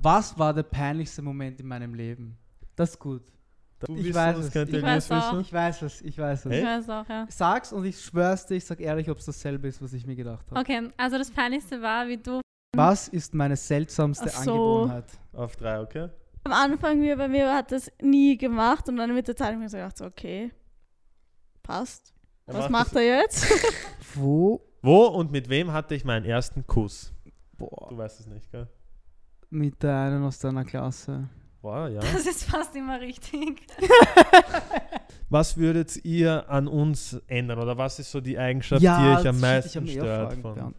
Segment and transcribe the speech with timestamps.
[0.00, 2.36] Was war der peinlichste Moment in meinem Leben?
[2.76, 3.22] Das ist gut.
[3.80, 4.48] Du Ich weiß es.
[4.48, 5.32] Ich Elias weiß auch.
[5.32, 5.40] wissen.
[5.40, 6.52] Ich weiß es, ich weiß es.
[6.52, 6.60] Hey?
[6.60, 7.26] Ich weiß auch, ja.
[7.28, 10.14] Sag's und ich schwör's dir, ich sag ehrlich, ob es dasselbe ist, was ich mir
[10.14, 10.60] gedacht habe.
[10.60, 12.40] Okay, also das Peinlichste war, wie du
[12.76, 14.38] Was ist meine seltsamste so.
[14.38, 15.04] Angewohnheit?
[15.32, 16.08] Auf drei, okay?
[16.44, 19.56] Am Anfang, mir, bei mir hat das nie gemacht und dann mit der Zeit habe
[19.56, 20.52] ich mir so gedacht, so, okay,
[21.62, 22.12] passt.
[22.46, 23.46] Er Was macht macht er jetzt?
[24.14, 24.60] Wo?
[24.80, 27.12] Wo und mit wem hatte ich meinen ersten Kuss?
[27.56, 28.68] Boah, Du weißt es nicht, gell?
[29.52, 31.28] Mit der einen aus deiner Klasse.
[31.60, 32.00] Wow, ja.
[32.00, 33.62] Das ist fast immer richtig.
[35.28, 39.28] Was würdet ihr an uns ändern oder was ist so die Eigenschaft, ja, die euch
[39.28, 40.32] am ich meisten eher stört?
[40.32, 40.74] Fragen Von?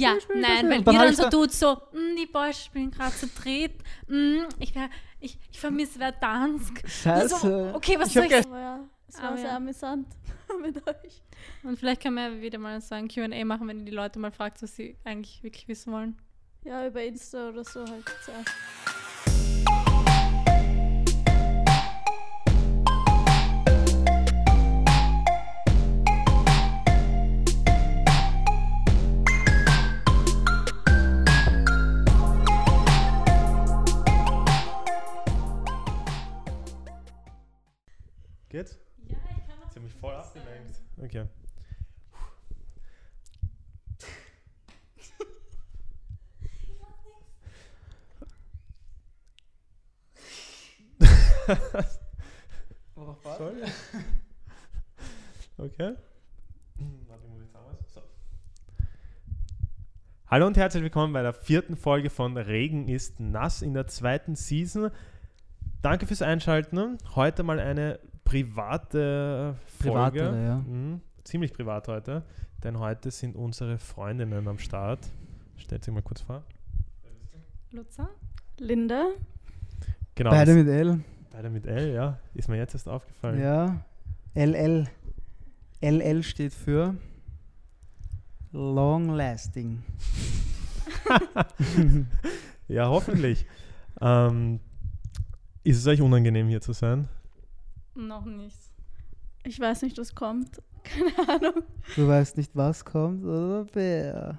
[0.00, 3.28] ja, nein, weil ihr dann ich so tut, so, "Mm, die Boys spielen gerade zu
[3.28, 4.72] dritt, mm, ich,
[5.20, 6.82] ich, ich vermisse Verdansk.
[6.88, 7.36] Scheiße.
[7.36, 9.56] So, okay, was Ich soll ich Aber ja, es war Aber sehr ja.
[9.56, 10.08] amüsant
[10.62, 11.22] mit euch.
[11.62, 14.32] Und vielleicht können wir wieder mal so ein Q&A machen, wenn ihr die Leute mal
[14.32, 16.16] fragt, was sie eigentlich wirklich wissen wollen.
[16.66, 18.04] Ja, über Insta oder so halt.
[18.24, 18.50] zuerst.
[38.48, 38.76] Geht's?
[39.06, 40.80] Ja, ich kann Sie haben mich voll abgelenkt.
[41.00, 41.26] Okay.
[51.46, 53.54] Sorry.
[55.58, 55.94] Okay.
[57.08, 57.94] Warte, muss ich sagen was?
[57.94, 58.02] So.
[60.26, 64.34] Hallo und herzlich willkommen bei der vierten Folge von Regen ist nass in der zweiten
[64.34, 64.90] Season.
[65.80, 66.98] Danke fürs Einschalten.
[67.14, 70.20] Heute mal eine private Folge.
[70.20, 70.56] Privatere, ja.
[70.58, 72.22] Mhm, ziemlich privat heute,
[72.62, 75.08] denn heute sind unsere Freundinnen am Start.
[75.56, 76.42] Stellt sich mal kurz vor.
[77.70, 78.10] Lutzer?
[78.58, 79.06] Linda,
[80.16, 81.00] Genau, Beide mit L.
[81.36, 82.18] beide mit L, ja.
[82.32, 83.38] Ist mir jetzt erst aufgefallen.
[83.42, 83.84] Ja.
[84.34, 84.88] LL.
[85.82, 86.94] LL steht für
[88.52, 89.82] Long Lasting.
[92.68, 93.46] Ja, hoffentlich.
[94.00, 94.58] ähm,
[95.62, 97.08] ist es euch unangenehm hier zu sein?
[97.94, 98.58] Noch nicht.
[99.44, 100.60] ich weiß nicht, was kommt.
[100.82, 101.62] Keine Ahnung.
[101.94, 104.38] Du weißt nicht, was kommt, oder wer?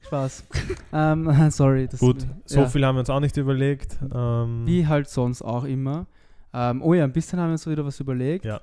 [0.00, 0.44] Spaß.
[0.92, 1.88] ähm, sorry.
[1.88, 2.68] Das Gut, so ja.
[2.68, 3.98] viel haben wir uns auch nicht überlegt.
[4.14, 6.06] Ähm, Wie halt sonst auch immer.
[6.52, 8.44] Ähm, oh ja, ein bisschen haben wir uns wieder was überlegt.
[8.44, 8.60] Ja.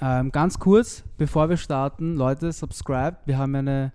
[0.00, 3.16] Ähm, ganz kurz, bevor wir starten, Leute, subscribe.
[3.26, 3.92] Wir haben eine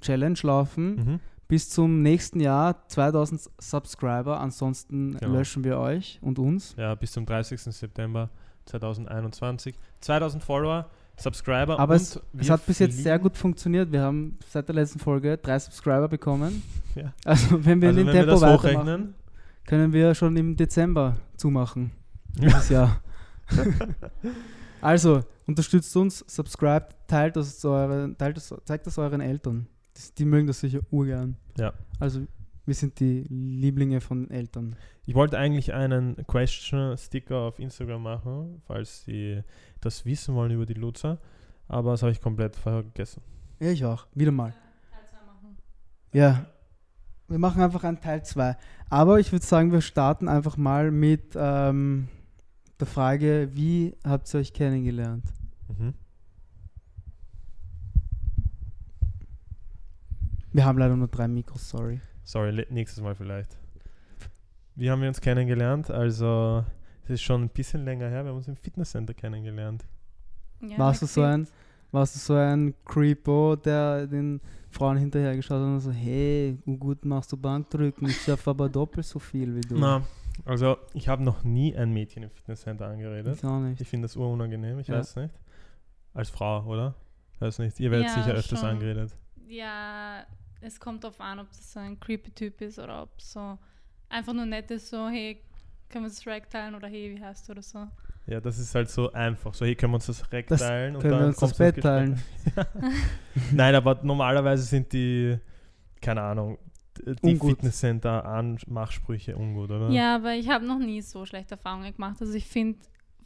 [0.00, 0.94] Challenge laufen.
[0.96, 1.20] Mhm.
[1.46, 4.40] Bis zum nächsten Jahr 2000 Subscriber.
[4.40, 5.32] Ansonsten Genau.
[5.34, 6.74] löschen wir euch und uns.
[6.78, 7.60] Ja, bis zum 30.
[7.60, 8.30] September
[8.64, 9.76] 2021.
[10.00, 10.86] 2000 Follower,
[11.16, 11.78] Subscriber.
[11.78, 13.90] Aber es, es hat bis jetzt sehr gut funktioniert.
[13.92, 16.62] Wir haben seit der letzten Folge drei Subscriber bekommen.
[16.94, 17.12] Ja.
[17.24, 19.14] Also wenn wir Also in dem Tempo weitermachen,
[19.66, 21.90] können wir schon im Dezember zumachen.
[22.38, 23.00] Dieses Jahr.
[24.80, 29.66] also, unterstützt uns, subscribe, teilt das, zu euren, teilt das, zeigt das euren Eltern.
[29.92, 31.36] Das, die mögen das sicher urgern.
[31.58, 31.72] Ja.
[31.98, 32.20] Also,
[32.66, 34.76] wir sind die Lieblinge von Eltern.
[35.06, 39.42] Ich wollte eigentlich einen Question-Sticker auf Instagram machen, falls Sie
[39.80, 41.18] das wissen wollen über die Luzer,
[41.68, 43.22] aber das habe ich komplett vergessen.
[43.60, 44.06] Ja, ich auch.
[44.14, 44.54] Wieder mal.
[46.12, 46.46] Ja.
[47.28, 48.56] Wir machen einfach einen Teil 2.
[48.90, 52.08] Aber ich würde sagen, wir starten einfach mal mit ähm,
[52.78, 55.24] der Frage, wie habt ihr euch kennengelernt?
[55.68, 55.94] Mhm.
[60.52, 62.00] Wir haben leider nur drei Mikros, sorry.
[62.24, 63.56] Sorry, nächstes Mal vielleicht.
[64.76, 65.90] Wie haben wir uns kennengelernt?
[65.90, 66.64] Also,
[67.04, 69.84] es ist schon ein bisschen länger her, wir haben uns im Fitnesscenter kennengelernt.
[70.62, 71.46] Ja, warst du so ein,
[71.92, 74.40] warst du so ein Creepo, der den
[74.70, 79.18] Frauen hinterhergeschaut hat und so, hey, gut machst du Bankdrücken, ich schaffe aber doppelt so
[79.18, 79.78] viel wie du.
[79.78, 80.02] Na,
[80.44, 83.36] also, ich habe noch nie ein Mädchen im Fitnesscenter angeredet.
[83.36, 83.80] Ich auch nicht.
[83.80, 84.98] Ich finde das urunangenehm, ich Ja.
[84.98, 85.34] weiß nicht.
[86.14, 86.94] Als Frau, oder?
[87.38, 87.78] Weiß nicht.
[87.78, 88.68] Ihr werdet Ja, sicher öfters schon.
[88.70, 89.14] angeredet.
[89.46, 90.24] Ja,
[90.64, 93.58] es kommt darauf an, ob das so ein creepy Typ ist oder ob so
[94.08, 95.40] einfach nur nett ist, so, hey,
[95.88, 97.86] können wir das Rack teilen oder hey, wie heißt du oder so.
[98.26, 99.52] Ja, das ist halt so einfach.
[99.52, 101.56] So, hier können wir uns das Rack Das teilen und können wir dann uns das
[101.58, 102.22] Bett teilen.
[103.52, 105.38] Nein, aber normalerweise sind die,
[106.00, 106.58] keine Ahnung,
[106.96, 107.50] die Ungut.
[107.50, 109.90] Fitnesscenter-Anmachsprüche ungut, oder?
[109.90, 112.16] Ja, aber ich habe noch nie so schlechte Erfahrungen gemacht.
[112.20, 112.78] Also ich finde,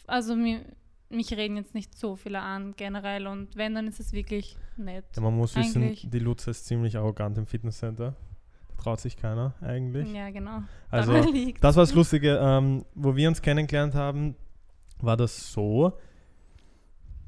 [0.07, 0.65] also mir,
[1.11, 5.05] mich reden jetzt nicht so viele an generell und wenn, dann ist es wirklich nett.
[5.17, 6.03] Ja, man muss Eigentlich.
[6.05, 8.15] wissen, die Lutz ist ziemlich arrogant im Fitnesscenter.
[8.69, 10.13] Da traut sich keiner eigentlich.
[10.13, 10.63] Ja, genau.
[10.91, 11.13] Also,
[11.61, 14.37] das war das Lustige, ähm, wo wir uns kennengelernt haben,
[15.01, 15.95] war das so,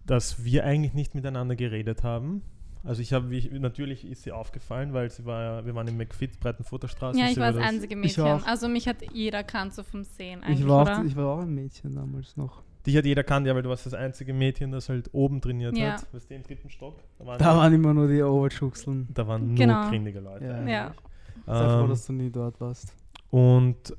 [0.06, 2.42] dass wir eigentlich nicht miteinander geredet haben.
[2.82, 3.28] Also ich habe,
[3.60, 7.18] natürlich ist sie aufgefallen, weil sie war ja, wir waren im McFit, Breitenfutterstraße.
[7.18, 8.24] Ja, ich war das einzige Mädchen.
[8.24, 8.46] auch.
[8.46, 10.98] Also mich hat jeder erkannt so vom Sehen eigentlich, Ich war, oder?
[11.00, 12.62] auch, ich war auch ein Mädchen damals noch.
[12.86, 15.76] Dich hat jeder kannt, ja, weil du warst das einzige Mädchen, das halt oben trainiert
[15.76, 15.92] Ja.
[15.94, 16.06] hat.
[16.14, 16.98] Weißt du, im dritten Stock?
[17.18, 19.08] Da waren, Da waren immer nur die Overschuchseln.
[19.12, 19.88] da waren nur Genau.
[19.88, 20.44] grindige Leute.
[20.46, 20.66] Ja.
[20.66, 20.94] Ja.
[21.46, 22.94] Sei froh, Ähm, dass du nie dort warst.
[23.30, 23.94] und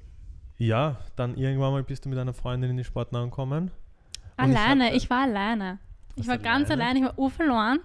[0.58, 3.72] ja, dann irgendwann mal bist du mit einer Freundin in die Sportnahrung gekommen.
[4.38, 5.80] Und ich Alleine, hatte- ich, war alleine.
[6.16, 6.84] Ich war ganz alleine?
[6.92, 7.80] allein, ich war urverloren,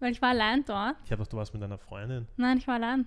[0.00, 0.96] weil ich war allein dort.
[1.04, 2.26] Ich habe doch, du warst mit einer Freundin.
[2.36, 3.06] Nein, ich war allein.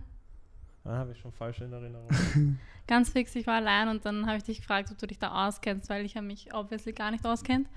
[0.90, 2.08] Ah, habe ich schon falsch in Erinnerung.
[2.88, 5.48] Ganz fix, ich war allein und dann habe ich dich gefragt, ob du dich da
[5.48, 7.70] auskennst, weil ich mich obviously gar nicht auskennt.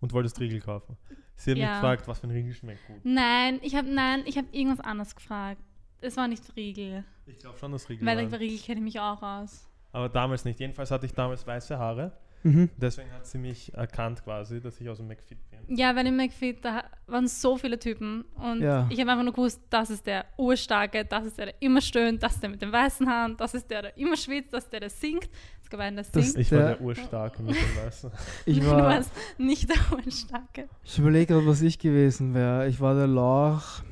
[0.00, 0.96] und wolltest Riegel kaufen.
[1.36, 1.74] Sie hat mich Ja.
[1.74, 2.96] gefragt, was für ein Riegel schmeckt gut.
[3.04, 5.60] Nein, ich habe nein, ich habe irgendwas anderes gefragt.
[6.00, 9.00] Es war nicht Riegel, Ich glaube schon, dass Riegel weil über Riegel kenne ich mich
[9.00, 9.68] auch aus.
[9.92, 10.58] Aber damals nicht.
[10.60, 12.12] Jedenfalls hatte ich damals weiße Haare.
[12.44, 12.70] Mhm.
[12.76, 15.76] Deswegen hat sie mich erkannt quasi, dass ich aus dem McFit bin.
[15.76, 18.86] Ja, weil im McFit, da waren so viele Typen und Ja.
[18.90, 22.22] ich habe einfach nur gewusst, das ist der Urstarke, das ist der, der immer stöhnt,
[22.22, 24.72] das ist der mit den weißen Haaren, das ist der, der immer schwitzt, das ist
[24.72, 25.28] der, der singt.
[25.62, 26.38] Es gab einen, der Das- singt.
[26.38, 28.10] Ich war Der- der Urstarke mit dem Weißen.
[28.46, 30.68] Ich du war, warst nicht der Urstarke.
[30.84, 32.68] ich überlege gerade, was ich gewesen wäre.
[32.68, 33.82] Ich war der Lauch.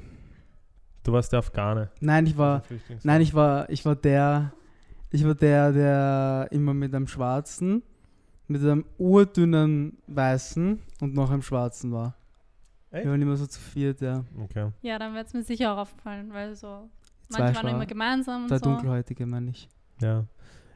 [1.03, 1.91] Du warst der Afghane.
[2.01, 2.63] Nein, ich war,
[3.03, 4.53] nein, ich war, ich war der,
[5.11, 7.83] ich war der, der immer mit einem schwarzen,
[8.49, 12.15] mit einem urdünnen weißen und noch einem schwarzen war.
[12.91, 13.05] Echt?
[13.05, 14.25] Wir waren immer so zu viert, ja.
[14.39, 14.71] Okay.
[14.83, 16.89] Ja, dann wird es mir sicher auch aufgefallen, weil so
[17.29, 18.65] Zwei, manche waren immer gemeinsam und zwei so.
[18.65, 19.69] dunkelhäutige, meine ich.
[20.01, 20.25] Ja.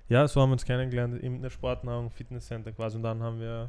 [0.08, 2.96] Ja, so haben wir uns kennengelernt in der Sportnahrung, Fitnesscenter quasi.
[2.96, 3.68] Und dann haben wir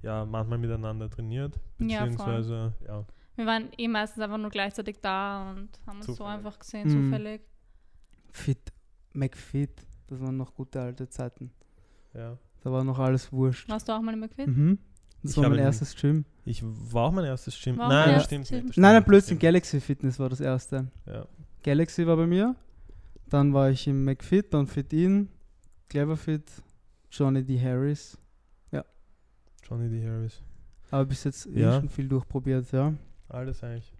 [0.00, 1.54] ja manchmal miteinander trainiert.
[1.78, 2.08] Ja, voll.
[2.08, 3.04] Beziehungsweise, ja.
[3.36, 7.10] Wir waren eh meistens einfach nur gleichzeitig da und haben uns so einfach gesehen, Mhm.
[7.10, 7.42] zufällig.
[8.32, 8.72] Fit,
[9.12, 11.52] McFit, das waren noch gute alte Zeiten.
[12.14, 12.38] ja.
[12.62, 13.68] Da war noch alles wurscht.
[13.68, 14.46] Warst du auch mal im McFit?
[14.46, 14.78] Mhm.
[15.22, 16.24] Das Ich war mein erstes Gym.
[16.44, 17.78] Ich war auch mein erstes Gym.
[17.78, 18.58] War Nein, das stimmt Gym.
[18.58, 18.68] nicht.
[18.70, 19.38] das Nein, nein, Blödsinn.
[19.38, 20.88] Galaxy Fitness war das erste.
[21.06, 21.26] Ja.
[21.62, 22.56] Galaxy war bei mir.
[23.28, 25.28] Dann war ich im McFit, dann Fit In,
[25.88, 26.50] Cleverfit,
[27.10, 27.60] Johnny D.
[27.60, 28.18] Harris.
[29.68, 30.04] Johnny D.
[30.06, 30.42] Harris.
[30.90, 31.78] Aber bis jetzt eh Ja.
[31.80, 32.92] schon viel durchprobiert, ja.
[33.28, 33.92] Alles eigentlich.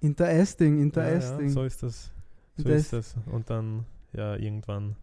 [0.00, 1.46] Interesting, Ja, interesting.
[1.48, 2.10] ja, so ist das.
[2.56, 3.16] So Interest- ist das.
[3.32, 4.96] Und dann, ja, irgendwann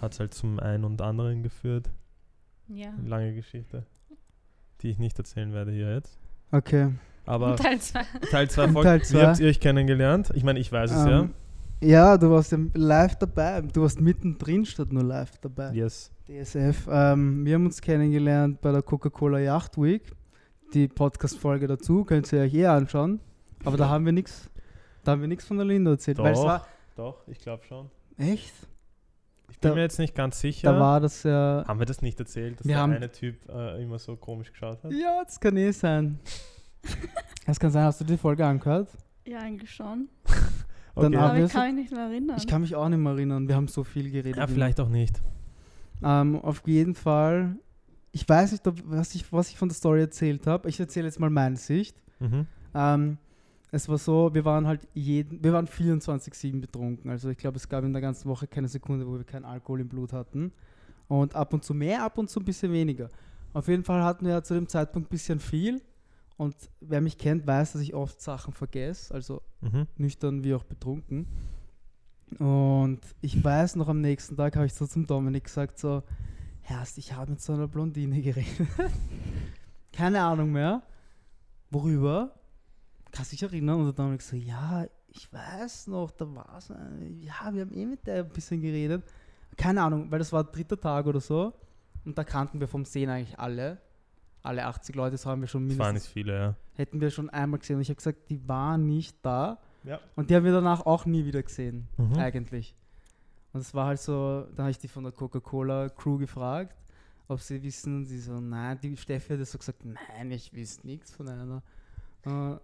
[0.00, 1.90] hat es halt zum einen und anderen geführt.
[2.68, 2.92] Ja.
[3.04, 3.86] Lange Geschichte,
[4.80, 6.18] die ich nicht erzählen werde hier jetzt.
[6.50, 6.92] Okay.
[7.26, 8.00] Aber Teil 2.
[8.30, 10.30] Teil 2 Teil Folge, wie habt ihr euch kennengelernt?
[10.34, 11.20] Ich meine, ich weiß es ja.
[11.20, 11.34] Ähm,
[11.80, 13.60] ja, du warst ja live dabei.
[13.60, 15.72] Du warst mittendrin statt nur live dabei.
[15.72, 16.10] Yes.
[16.26, 16.88] DSF.
[16.90, 20.02] Ähm, wir haben uns kennengelernt bei der Coca-Cola Yacht Week.
[20.72, 23.20] Die Podcast-Folge dazu könnt ihr euch eh anschauen.
[23.64, 24.50] Aber da haben wir nichts.
[25.04, 26.18] Da haben wir nichts von der Linda erzählt.
[26.18, 26.66] Weil es Doch, war,
[26.96, 27.90] doch, ich glaube schon.
[28.16, 28.54] echt?
[29.54, 30.72] Ich bin Da- mir jetzt nicht ganz sicher.
[30.72, 31.64] Da war das ja.
[31.66, 34.50] haben wir das nicht erzählt, dass Wir der haben- eine Typ äh, immer so komisch
[34.52, 34.92] geschaut hat?
[34.92, 36.18] Ja, das kann eh sein.
[37.46, 38.88] Das kann sein, hast du die Folge angehört?
[39.26, 40.08] Ja, eigentlich schon.
[40.94, 41.16] Dann Okay.
[41.16, 42.36] Ah, Aber ich kann mich nicht mehr erinnern.
[42.38, 43.48] Ich kann mich auch nicht mehr erinnern.
[43.48, 44.36] Wir haben so viel geredet.
[44.36, 45.20] Ja, vielleicht auch nicht.
[46.02, 47.56] Ähm, auf jeden Fall.
[48.12, 50.68] Ich weiß nicht, ob, was, ich, was ich von der Story erzählt habe.
[50.68, 51.96] Ich erzähle jetzt mal meine Sicht.
[52.20, 52.46] Mhm.
[52.74, 53.18] Ähm,
[53.74, 57.10] es war so, wir waren halt jeden, wir waren 24-7 betrunken.
[57.10, 59.80] Also ich glaube, es gab in der ganzen Woche keine Sekunde, wo wir keinen Alkohol
[59.80, 60.52] im Blut hatten.
[61.08, 63.08] Und ab und zu mehr, ab und zu ein bisschen weniger.
[63.52, 65.82] Auf jeden Fall hatten wir zu dem Zeitpunkt ein bisschen viel.
[66.36, 69.12] Und wer mich kennt, weiß, dass ich oft Sachen vergesse.
[69.12, 69.86] Also Mhm.
[69.96, 71.26] nüchtern wie auch betrunken.
[72.38, 76.02] Und ich weiß noch am nächsten Tag habe ich so zum Dominik gesagt so,
[76.62, 78.68] Herrst, ich habe mit so einer Blondine geredet.
[79.92, 80.82] Keine Ahnung mehr.
[81.70, 82.34] Worüber?
[83.14, 83.78] Kannst du dich erinnern?
[83.78, 86.68] Und der Dominik so, ja, ich weiß noch, da war es.
[86.68, 89.04] Ja, wir haben eh mit der ein bisschen geredet.
[89.56, 91.52] Keine Ahnung, weil das war dritter Tag oder so.
[92.04, 93.78] Und da kannten wir vom Sehen eigentlich alle.
[94.42, 96.54] Alle 80 Leute, das haben wir schon Das waren mindestens nicht viele, ja.
[96.74, 97.76] hätten wir schon einmal gesehen.
[97.76, 99.58] Und ich habe gesagt, die war nicht da.
[99.84, 100.00] Ja.
[100.16, 102.18] Und die haben wir danach auch nie wieder gesehen, Mhm.
[102.18, 102.74] eigentlich.
[103.54, 106.74] Und es war halt so, da habe ich die von der Coca-Cola Crew gefragt,
[107.28, 107.98] ob sie wissen.
[107.98, 111.62] Und sie so, nein, die Steffi hat so gesagt, nein, ich weiß nichts von einer.
[112.26, 112.60] Äh, und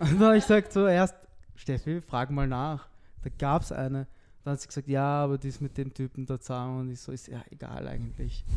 [0.00, 1.14] dann habe ich gesagt, so erst,
[1.56, 2.88] Steffi, frag mal nach.
[3.22, 4.06] Da gab es eine.
[4.44, 6.80] Dann hat sie gesagt, ja, aber die ist mit dem Typen da zusammen.
[6.80, 8.44] Und ich so, ist ja egal eigentlich.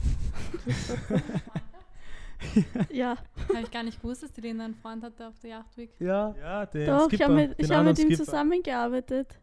[2.90, 3.18] Ja,
[3.50, 5.92] Habe ich gar nicht gewusst, dass die Linda einen Freund hatte auf der Yacht Week.
[6.00, 6.34] Ja.
[6.42, 8.24] Ja, den doch, Skipper, ich habe mit, den hab mit ihm Skipper.
[8.26, 9.40] zusammengearbeitet.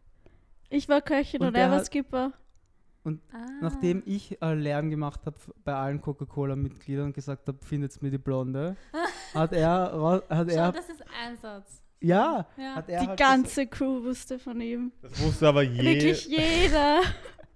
[0.69, 1.85] Ich war Köchin Und und, er war hat-
[3.17, 3.37] Skipper.
[3.37, 3.47] Ah.
[3.61, 8.17] Nachdem ich äh, Lärm gemacht habe bei allen Coca-Cola-Mitgliedern und gesagt habe, findet mir die
[8.17, 8.75] Blonde,
[9.33, 11.81] hat er, hat Schau, er, das ist Einsatz.
[12.01, 12.75] ja, Ja.
[12.75, 14.91] hat er Die halt ganze Crew wusste von ihm.
[15.01, 15.81] Das wusste aber je.
[15.81, 17.01] Wirklich jeder.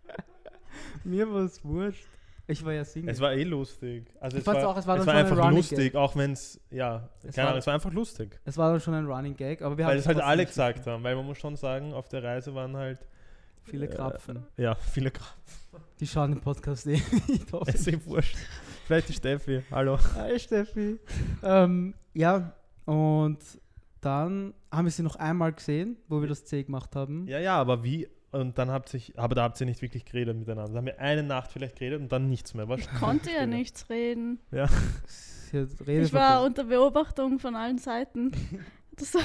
[1.03, 2.07] mir war es wurscht.
[2.45, 3.09] Ich war ja Single.
[3.09, 4.05] Es war eh lustig.
[4.19, 7.07] Also Ich es war, auch, es war es war einfach lustig, auch wenn es, ja,
[7.23, 8.37] Es keine Ahnung, es war einfach lustig.
[8.43, 10.85] es war dann schon ein Running Gag, aber wir haben Weil es halt alle gesagt
[10.85, 12.99] haben, weil man muss schon sagen, auf der Reise waren halt
[13.63, 14.45] Viele äh, Krapfen.
[14.57, 15.81] Ja, viele Krapfen.
[15.99, 17.67] Die schauen den Podcast eh nicht auf.
[17.67, 18.35] Ist eh wurscht.
[18.85, 19.63] Vielleicht die Steffi.
[19.71, 19.97] Hallo.
[20.15, 20.99] Hi Steffi.
[21.43, 22.53] ähm, ja,
[22.85, 23.39] und
[24.01, 27.27] dann haben wir sie noch einmal gesehen, wo wir das C gemacht haben.
[27.27, 28.07] Ja, ja, aber wie?
[28.31, 30.71] Und dann habt sich, aber da habt ihr nicht wirklich geredet miteinander.
[30.73, 32.67] Da haben wir eine Nacht vielleicht geredet und dann nichts mehr.
[32.67, 34.39] Was Ich konnte ja nichts reden.
[34.51, 35.87] Redeverbot.
[36.05, 38.31] Ich war unter Beobachtung von allen Seiten.
[38.95, 39.17] Das,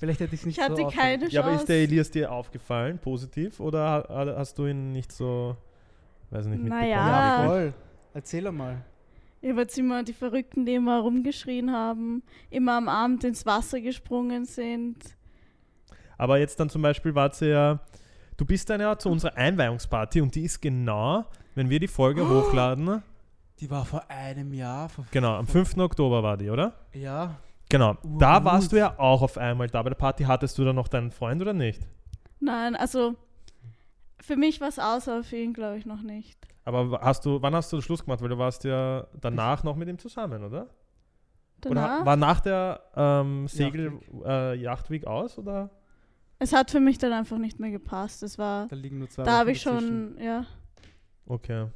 [0.00, 1.34] Vielleicht hätte ich es nicht ich hatte so keine Chance.
[1.34, 5.56] Ja, aber ist der Elias dir aufgefallen, positiv, oder ha- hast du ihn nicht so,
[6.30, 6.80] weiß nicht, mitbekommen?
[6.90, 7.42] Naja.
[7.42, 7.74] Ja, voll.
[8.14, 8.82] Erzähl mal.
[9.42, 14.44] Ich jetzt immer die Verrückten, die immer rumgeschrien haben, immer am Abend ins Wasser gesprungen
[14.44, 14.96] sind.
[16.18, 17.80] Aber jetzt dann zum Beispiel wart ihr ja,
[18.36, 22.22] du bist dann ja zu unserer Einweihungsparty und die ist genau, wenn wir die Folge
[22.22, 22.28] Oh.
[22.28, 23.02] hochladen,
[23.60, 24.88] Die war vor einem Jahr.
[24.88, 25.76] Vor genau, am 5.
[25.78, 26.74] Oktober war die, oder?
[26.94, 27.36] ja.
[27.70, 30.24] Genau, da warst du ja auch auf einmal da bei der Party.
[30.24, 31.80] Hattest du da noch deinen Freund oder nicht?
[32.40, 33.14] Nein, also
[34.20, 36.38] für mich war es außer für ihn, glaube ich, noch nicht.
[36.64, 38.20] Aber hast du, wann hast du Schluss gemacht?
[38.20, 40.62] Weil du warst ja danach noch mit ihm zusammen, oder?
[41.64, 45.70] Oder Danach, ha- war nach der ähm, Segel äh, aus, oder?
[46.40, 48.22] es hat für mich dann einfach nicht mehr gepasst.
[48.22, 50.46] Es war, Da liegen nur zwei da habe ich schon, ja,
[51.26, 51.66] Okay.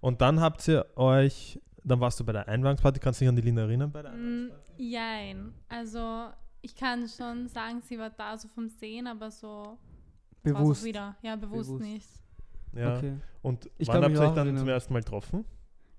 [0.00, 3.36] Und dann habt ihr euch, dann warst du bei der Einweihungsparty, kannst du dich an
[3.36, 4.50] die Linda erinnern bei der Mm,
[4.90, 5.52] jein.
[5.68, 6.28] Also
[6.60, 9.78] ich kann schon sagen, sie war da so vom Sehen, aber so war
[10.42, 10.80] Bewusst.
[10.82, 11.16] so wieder.
[11.22, 11.84] Ja, bewusst, Bewusst.
[11.84, 12.08] nicht.
[12.74, 12.96] Ja.
[12.96, 13.14] Okay.
[13.42, 14.58] Und Ich wann kann habt ihr euch dann erinnern.
[14.60, 15.44] zum ersten Mal getroffen?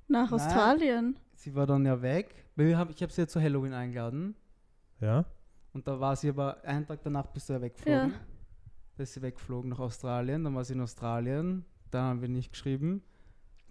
[0.08, 0.40] nach Nein.
[0.40, 1.20] Australien.
[1.36, 2.46] Sie war dann ja weg.
[2.56, 4.36] Weil wir haben, ich habe sie ja zu Halloween eingeladen.
[5.00, 5.26] Ja.
[5.74, 8.12] Und da war sie aber einen Tag danach bist du ja weggeflogen.
[8.12, 8.18] Ja.
[8.96, 10.44] Da ist sie weggeflogen nach Australien.
[10.44, 11.66] Dann war sie in Australien.
[11.90, 13.02] Dann haben wir nicht geschrieben.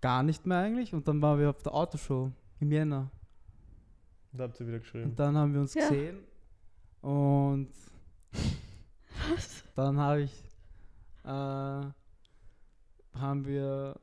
[0.01, 0.93] Gar nicht mehr eigentlich.
[0.95, 3.11] Und dann waren wir auf der Autoshow im Jänner.
[4.33, 5.11] Und da habt ihr wieder geschrieben.
[5.11, 5.89] Und dann haben wir uns Ja.
[5.89, 6.19] gesehen.
[7.03, 7.69] Und
[9.35, 9.65] Was?
[9.75, 10.33] dann habe ich
[11.25, 11.95] äh, haben
[13.45, 13.97] wir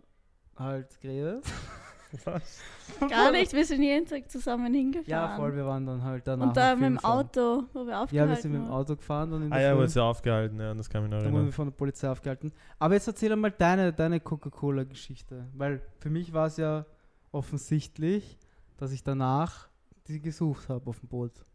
[0.55, 1.43] halt geredet.
[2.25, 2.59] Was?
[3.07, 5.09] Gar nicht, wir sind jeden Tag zusammen hingefahren.
[5.11, 6.47] Ja, voll, wir waren dann halt danach.
[6.47, 6.97] Und da mit dem.
[6.99, 8.71] Auto, wo wir aufgehalten Ja, wir sind mit dem.
[8.71, 11.19] Auto gefahren und in Ah ja, wurde sie aufgehalten, ja, das kann ich mich noch
[11.19, 11.53] Da wurden wir erinnern.
[11.53, 12.51] von der Polizei aufgehalten.
[12.79, 15.47] Aber jetzt erzähl mal deine, deine Coca-Cola-Geschichte.
[15.53, 16.85] Weil für mich war es ja
[17.31, 18.39] offensichtlich,
[18.77, 19.68] dass ich danach
[20.09, 21.45] die gesucht habe auf dem Boot.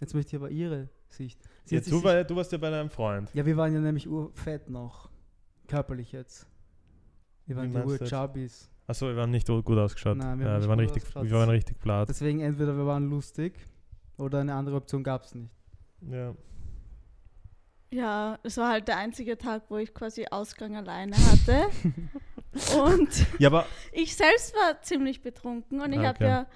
[0.00, 1.40] Jetzt möchte ich aber ihre Sicht.
[1.64, 3.30] Sie sich du, war, du warst ja bei deinem Freund.
[3.34, 5.10] ja, wir waren ja nämlich urfett noch.
[5.68, 6.46] Körperlich jetzt.
[7.46, 7.84] Wir waren Wie die?
[7.84, 8.70] Ur-Chubbies.
[8.86, 10.16] Achso, wir haben nicht gut ausgeschaut.
[10.16, 12.08] Nein, wir haben ja, nicht wir, waren richtig, wir waren richtig platt.
[12.08, 13.54] Deswegen entweder wir waren lustig
[14.16, 15.50] oder eine andere Option gab es nicht.
[16.02, 16.34] Ja.
[17.92, 21.66] Ja, es war halt der einzige Tag, wo ich quasi Ausgang alleine hatte.
[22.78, 26.28] und ja, aber ich selbst war ziemlich betrunken und ich Ah, habe okay.
[26.28, 26.46] ja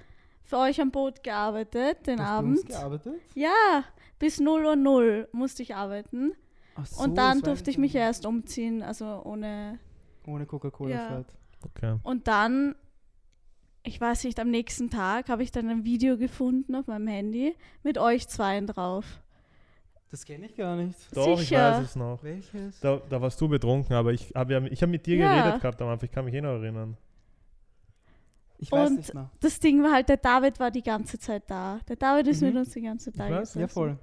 [0.50, 2.68] für euch am Boot gearbeitet den Hast du uns Abend.
[2.68, 3.14] gearbeitet?
[3.34, 3.84] Ja,
[4.18, 6.32] bis 0 Uhr 0 musste ich arbeiten.
[6.74, 9.78] Ach so, und dann durfte ich mich erst umziehen, also ohne.
[10.26, 11.26] Ohne Coca-Cola-Flat.
[11.64, 11.96] okay.
[12.02, 12.74] Und dann,
[13.82, 17.54] ich weiß nicht, am nächsten Tag habe ich dann ein Video gefunden auf meinem Handy
[17.82, 19.04] mit euch zweien drauf.
[20.10, 20.98] Das kenne ich gar nicht.
[21.16, 21.42] Doch, Sicher.
[21.72, 22.22] ich weiß es noch.
[22.24, 22.80] Welches?
[22.80, 25.42] Da, da warst du betrunken, aber ich habe ja, ich hab mit dir Ja.
[25.42, 26.96] geredet gehabt am Anfang, ich kann mich eh noch erinnern.
[28.62, 29.30] Ich weiß Und nicht mehr.
[29.40, 31.80] Das Ding war halt, der David war die ganze Zeit da.
[31.88, 32.48] Der David ist Mhm.
[32.48, 33.98] mit uns die ganze Zeit weiß, Ja, voll.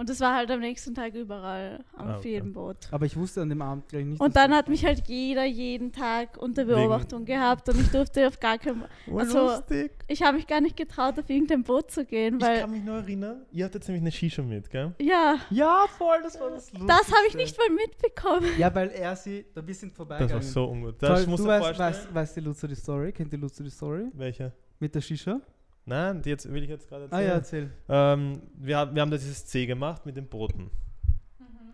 [0.00, 2.30] Und das war halt am nächsten Tag überall Ah, auf okay.
[2.32, 2.76] jedem Boot.
[2.90, 4.18] Aber ich wusste an dem Abend gleich nicht.
[4.18, 8.26] Und dann hat mich halt jeder jeden Tag unter Wegen- Beobachtung gehabt und ich durfte
[8.26, 8.84] auf gar keinen.
[9.14, 9.92] Also, lustig.
[10.08, 12.60] Ich habe mich gar nicht getraut, auf irgendein Boot zu gehen, Ich weil.
[12.62, 14.94] kann mich nur erinnern, ihr hattet nämlich eine Shisha mit, gell?
[15.00, 16.86] Ja, Ja, voll, das war das Lustigste.
[16.86, 18.46] das habe ich nicht mal mitbekommen.
[18.58, 20.34] Ja, weil er sie, da wir sind Das vorbeigegangen.
[20.34, 20.98] war so ungut.
[20.98, 21.92] Toll, Das musst du du weißt, vorstellen.
[21.94, 23.12] weißt, weißt die Luzer die Story?
[23.12, 24.06] Kennt die Luzer die Story?
[24.14, 24.50] Welche?
[24.78, 25.40] Mit der Shisha?
[25.86, 27.72] Nein, die jetzt will ich jetzt gerade Ah ja, erzählen.
[27.88, 27.96] erzähl.
[28.28, 30.70] Ähm, wir, haben- wir haben da dieses C gemacht mit den Booten.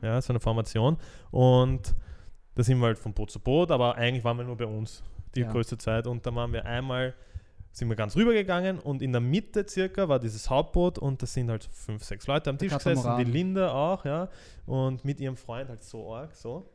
[0.02, 0.96] Ja, so eine Formation.
[1.30, 1.94] Und
[2.54, 5.02] da sind wir halt von Boot zu Boot, aber eigentlich waren wir nur bei uns
[5.34, 5.50] die Ja.
[5.50, 6.06] größte Zeit.
[6.06, 7.14] Und dann waren wir einmal,
[7.72, 11.26] sind wir ganz rüber gegangen und in der Mitte circa war dieses Hauptboot und da
[11.26, 14.28] sind halt fünf, sechs Leute am Tisch gesessen, die Linda auch, ja.
[14.64, 16.70] Und mit ihrem Freund halt so arg, so.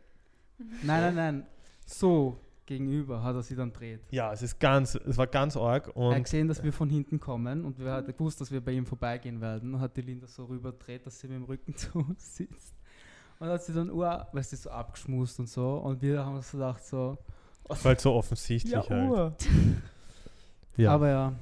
[0.83, 1.47] Nein, nein, nein.
[1.87, 4.01] So gegenüber hat er sie dann dreht.
[4.11, 6.89] Ja, es ist ganz, es war ganz arg er hat und gesehen, dass wir von
[6.89, 10.01] hinten kommen und wir hatten gewusst, dass wir bei ihm vorbeigehen werden und hat die
[10.01, 12.75] Linda so rüberdreht, dass sie mit dem Rücken zu uns sitzt.
[13.39, 16.51] Und hat sie dann, ur, weißt du, so abgeschmust und so und wir haben uns
[16.51, 17.17] gedacht so,
[17.83, 19.09] halt so offensichtlich ja, halt.
[19.09, 19.35] ur.
[20.77, 20.93] Ja.
[20.93, 21.35] Aber ja,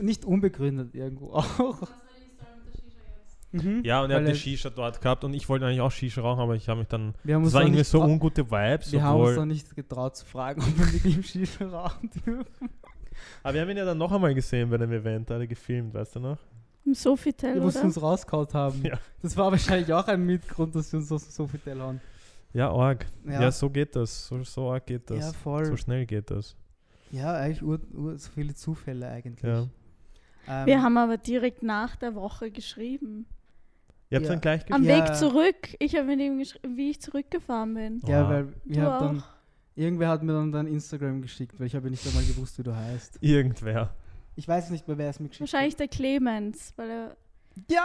[0.00, 1.42] nicht unbegründet irgendwo auch.
[1.42, 3.38] Was war die Story mit der Shisha jetzt?
[3.52, 3.82] Mhm.
[3.84, 6.20] Ja, und er hat eine er- Shisha dort gehabt und ich wollte eigentlich auch Shisha
[6.20, 7.14] rauchen, aber ich habe mich dann.
[7.24, 10.24] Wir haben Das war irgendwie so ungute Vibes, Wir haben uns noch nicht getraut zu
[10.24, 12.46] fragen, ob wir mit ihm Shisha rauchen dürfen.
[13.42, 16.16] Aber wir haben ihn ja dann noch einmal gesehen bei dem Event, er gefilmt, weißt
[16.16, 16.38] du noch?
[16.86, 18.80] Im Sofitel, Ja, wo sie uns rausgehauen haben.
[18.84, 18.98] Ja.
[19.20, 22.00] Das war wahrscheinlich auch ein Mitgrund, dass wir uns so, so viel Teil hauen.
[22.52, 23.06] Ja, arg.
[23.26, 23.42] Ja.
[23.42, 23.52] Ja.
[23.52, 24.26] so geht das.
[24.26, 25.18] So, so arg geht das.
[25.18, 25.66] Ja, voll.
[25.66, 26.56] so schnell geht das.
[27.12, 29.42] Ja, eigentlich ur, ur, so viele Zufälle eigentlich.
[29.42, 29.66] Ja.
[30.48, 33.26] Ähm, Wir haben aber direkt nach der Woche geschrieben.
[34.10, 34.32] Ihr habt Ja.
[34.32, 35.06] dann gleich Am Ja.
[35.06, 35.76] Weg zurück.
[35.78, 38.00] Ich habe mit ihm geschrieben, wie ich zurückgefahren bin.
[38.06, 38.30] Ja, Oha.
[38.30, 39.22] weil wir haben dann,
[39.76, 42.62] irgendwer hat mir dann dein Instagram geschickt, weil ich habe ja nicht einmal gewusst, wie
[42.64, 43.18] du heißt.
[43.20, 43.94] Irgendwer.
[44.36, 47.16] Ich weiß nicht mehr, wer es mir geschickt Wahrscheinlich der Clemens, weil er hat.
[47.68, 47.84] Ja,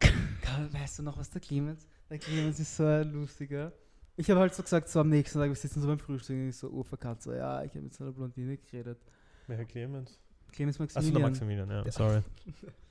[0.00, 0.10] der,
[0.42, 1.86] Karl, weißt du noch, was der Clemens?
[2.10, 3.72] Der Clemens ist so ein lustiger.
[4.16, 6.48] Ich habe halt so gesagt, so am nächsten Tag, wir sitzen so beim Frühstück und
[6.48, 8.98] ich so urverkannt, so, ja, ich habe mit so einer Blondine geredet.
[9.46, 10.18] Welcher Clemens?
[10.52, 11.68] Clemens Achso, der Maximilian.
[11.68, 11.92] Maximilian, ja, Ja.
[11.92, 12.22] sorry.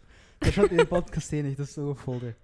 [0.46, 2.36] Der schaut den Podcast eh nicht, das ist so ein Vogel.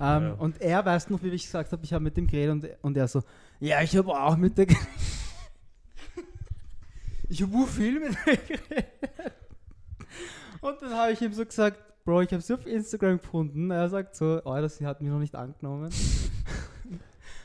[0.00, 0.32] Ähm, Ja.
[0.38, 2.96] Und er weiß noch, wie ich gesagt habe, ich habe mit dem geredet und, und
[2.96, 3.22] er so,
[3.60, 4.66] ja, ich habe auch mit der
[7.28, 8.86] ich habe viel mit der geredet.
[10.60, 13.70] Und dann habe ich ihm so gesagt, Bro, ich habe sie auf Instagram gefunden.
[13.70, 15.90] Er sagt so, oh, das, sie hat mich noch nicht angenommen.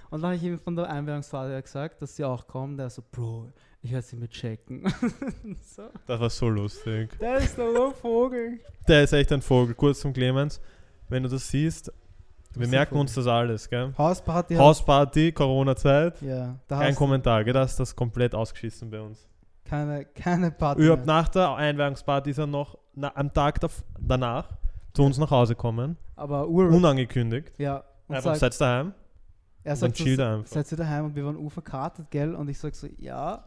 [0.09, 2.77] Und dann habe ich ihm von der Einweihungsfahrt her gesagt, dass sie auch kommen.
[2.77, 4.83] Der so, Bro, ich werde sie mit checken.
[5.75, 5.83] so.
[6.07, 7.17] Das war so lustig.
[7.19, 8.59] Der ist der Vogel.
[8.87, 9.75] Der ist echt ein Vogel.
[9.75, 10.59] Kurz zum Clemens.
[11.09, 11.91] Wenn du das siehst,
[12.55, 13.93] wir ein merken uns das alles, gell?
[13.97, 14.55] Hausparty.
[14.55, 16.21] Hausparty, Corona-Zeit.
[16.21, 17.53] Ja, Kein Kommentar, gell?
[17.53, 19.27] Das ist das komplett ausgeschissen bei uns.
[19.65, 20.81] keine, keine Party.
[20.83, 23.59] Überhaupt nach der Einweihungsparty ist er noch na, am Tag
[23.99, 24.49] danach
[24.93, 25.97] zu uns nach Hause kommen.
[26.15, 26.69] Aber Ur.
[26.69, 27.51] Unangekündigt.
[27.57, 27.83] ja.
[28.07, 28.93] Und Einfach sagt, seid daheim.
[29.65, 30.45] Er sagt, so, einfach.
[30.47, 32.35] seid ihr daheim und wir waren urverkartet, gell?
[32.35, 33.43] Und ich sag so, ja.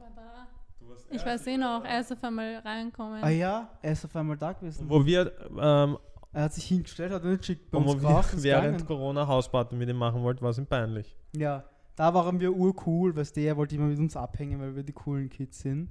[1.10, 3.22] Ich weiß eh noch, er ist auf einmal reinkommen.
[3.22, 4.90] Ah ja, er ist auf einmal da gewesen.
[4.90, 5.96] Wo wir, ähm,
[6.32, 8.86] Er hat sich hingestellt, hat einen Chick bei uns wo geraucht, wir während gegangen.
[8.86, 11.16] Corona Hausparty mit ihm machen wollten, war es ihm peinlich.
[11.34, 11.64] Ja,
[11.96, 14.92] da waren wir urcool, weißt du, er wollte immer mit uns abhängen, weil wir die
[14.92, 15.90] coolen Kids sind.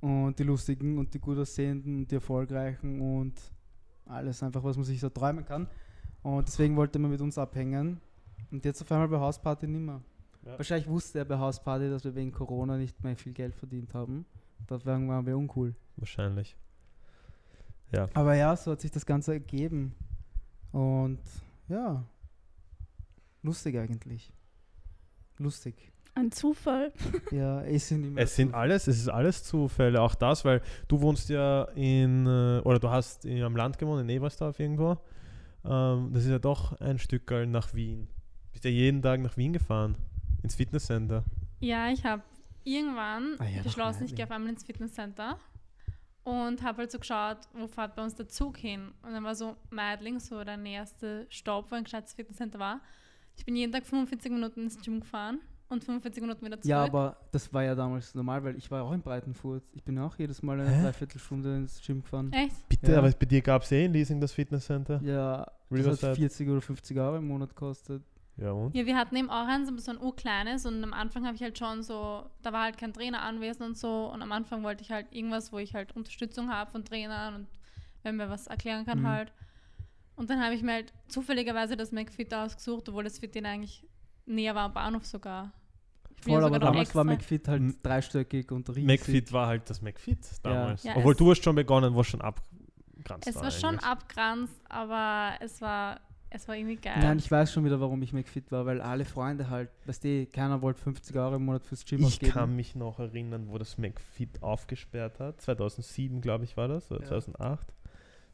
[0.00, 3.34] und die lustigen und die gut aussehenden und die erfolgreichen und
[4.06, 5.68] alles einfach, was man sich so träumen kann.
[6.22, 8.00] Und deswegen wollte er immer mit uns abhängen.
[8.50, 10.02] Und jetzt auf einmal bei Hausparty nimmer.
[10.44, 10.56] Ja.
[10.56, 14.24] Wahrscheinlich wusste er bei Hausparty, dass wir wegen Corona nicht mehr viel Geld verdient haben.
[14.68, 15.74] Deswegen waren wir uncool.
[15.96, 16.56] Wahrscheinlich.
[17.92, 18.08] Ja.
[18.14, 19.94] Aber ja, so hat sich das Ganze ergeben.
[20.72, 21.20] Und
[21.68, 22.04] ja,
[23.42, 24.32] lustig eigentlich.
[25.38, 25.92] Lustig.
[26.14, 26.92] ein Zufall.
[27.30, 28.62] Ja, es sind immer Es sind Zufälle.
[28.62, 32.90] alles, es ist alles Zufälle, auch das, weil du wohnst ja in, äh, oder du
[32.90, 34.98] hast in, am Land gewohnt, in Ebersdorf irgendwo.
[35.64, 38.08] Ähm, das ist ja doch ein Stück nach Wien.
[38.60, 39.96] Bist ja jeden Tag nach Wien gefahren,
[40.42, 41.24] ins Fitnesscenter.
[41.60, 42.22] Ja, ich habe
[42.62, 45.38] irgendwann Ah ja, beschlossen, ich gehe auf einmal ins Fitnesscenter
[46.24, 48.90] und habe halt so geschaut, wo fährt bei uns der Zug hin.
[49.02, 52.82] Und dann war so Meidling, so der nächste Stopp, wo ein gescheites Fitnesscenter war.
[53.34, 55.38] Ich bin jeden Tag 45 Minuten ins Gym gefahren
[55.70, 56.68] und 45 Minuten wieder zurück.
[56.68, 59.62] Ja, aber das war ja damals normal, weil ich war auch in Breitenfurt.
[59.72, 60.82] Ich bin auch jedes Mal eine Hä?
[60.82, 62.30] Dreiviertelstunde ins Gym gefahren.
[62.34, 62.68] Echt?
[62.68, 62.98] Bitte, Ja.
[62.98, 65.00] aber bei dir gab es eh in Leasing das Fitnesscenter.
[65.02, 66.08] Ja, das Riverside.
[66.10, 68.02] hat 40 oder 50 Euro im Monat gekostet.
[68.40, 68.74] Ja, und?
[68.74, 71.42] Ja, wir hatten eben auch eins, aber so ein urkleines und am Anfang habe ich
[71.42, 74.82] halt schon so, da war halt kein Trainer anwesend und so und am Anfang wollte
[74.82, 77.46] ich halt irgendwas, wo ich halt Unterstützung habe von Trainern und
[78.02, 79.06] wenn mir was erklären kann Mhm.
[79.08, 79.32] halt.
[80.16, 83.84] Und dann habe ich mir halt zufälligerweise das McFit ausgesucht, obwohl das für den eigentlich
[84.26, 85.44] näher war am Bahnhof sogar.
[86.26, 88.84] Ja Voll, aber damals war McFit halt M- dreistöckig und riesig.
[88.86, 90.84] McFit war halt das McFit damals.
[90.84, 93.26] Ja, Obwohl es- du hast schon begonnen, warst schon abgegrenzt.
[93.26, 96.98] Es war schon abgranzt, aber es war, es war irgendwie geil.
[97.00, 100.26] Nein, ich weiß schon wieder, warum ich McFit war, weil alle Freunde halt, weißt du,
[100.26, 102.32] keiner wollte 50 Euro im Monat fürs Gym Ich ausgeben.
[102.32, 105.40] kann mich noch erinnern, wo das McFit aufgesperrt hat.
[105.40, 107.06] 2007, glaube ich, war das, oder Ja.
[107.08, 107.74] 2008.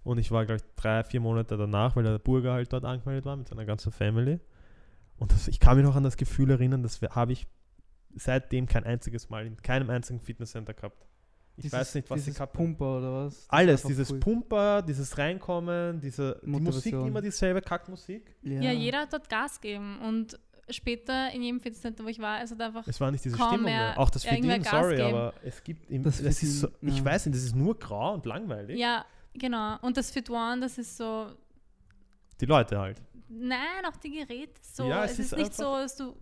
[0.05, 3.25] Und ich war, glaube ich, drei, vier Monate danach, weil der Burger halt dort angemeldet
[3.25, 4.39] war mit seiner ganzen Family.
[5.19, 7.47] Und das, ich kann mich noch an das Gefühl erinnern, das habe ich
[8.15, 11.07] seitdem kein einziges Mal in keinem einzigen Fitnesscenter gehabt.
[11.57, 12.65] Ich Dieses- weiß nicht, was sie gehabt haben.
[12.77, 13.35] Pumper oder was?
[13.37, 18.35] Das Alles, dieses voll- Pumper, dieses Reinkommen, diese die Musik, immer dieselbe Kackmusik.
[18.43, 18.73] ja.
[18.73, 20.39] jeder hat dort Gas gegeben und
[20.69, 23.63] später in jedem Fitnesscenter, wo ich war, es hat einfach Es war nicht diese Stimmung
[23.63, 23.99] mehr mehr.
[23.99, 25.09] Auch das irgendwer Verdienen, sorry, geben.
[25.09, 27.05] aber es gibt im, Das es ist so, Verdienen, ich ja.
[27.05, 28.77] weiß nicht, das ist nur grau und langweilig.
[28.79, 29.79] Ja, genau.
[29.81, 31.29] Und das Fit One, das ist so,
[32.41, 33.01] Die Leute halt.
[33.29, 34.85] nein, auch die Geräte so.
[34.89, 36.15] Ja, es, es ist, ist nicht so, dass du,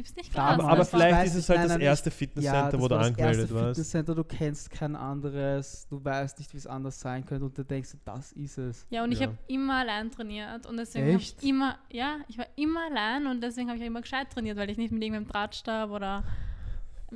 [0.00, 0.64] gibst nicht Klar, Gas.
[0.64, 2.88] Aber, aber vielleicht ist es ich, halt nein, das nein, erste ja, Fitnesscenter, das wo
[2.88, 3.68] du angemeldet erste warst.
[3.68, 7.64] Fitnesscenter, du kennst kein anderes, du weißt nicht, wie es anders sein könnte und du
[7.64, 8.86] denkst, das ist es.
[8.90, 9.26] Ja, und ich Ja.
[9.28, 13.40] habe immer allein trainiert und deswegen habe ich immer, ja, ich war immer allein und
[13.42, 16.24] deswegen habe ich auch immer gescheit trainiert, weil ich nicht mit irgendeinem Drahtstab oder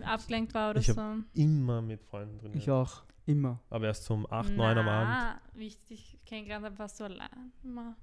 [0.02, 1.00] abgelenkt war oder Ich so.
[1.34, 2.56] Immer mit Freunden trainiert.
[2.62, 3.02] Ich auch.
[3.26, 3.58] Immer.
[3.70, 5.08] Aber erst um 8, 9 am Abend.
[5.10, 7.52] Na, Wie ich dich kennengelernt habe, warst du allein.
[7.62, 7.96] Immer.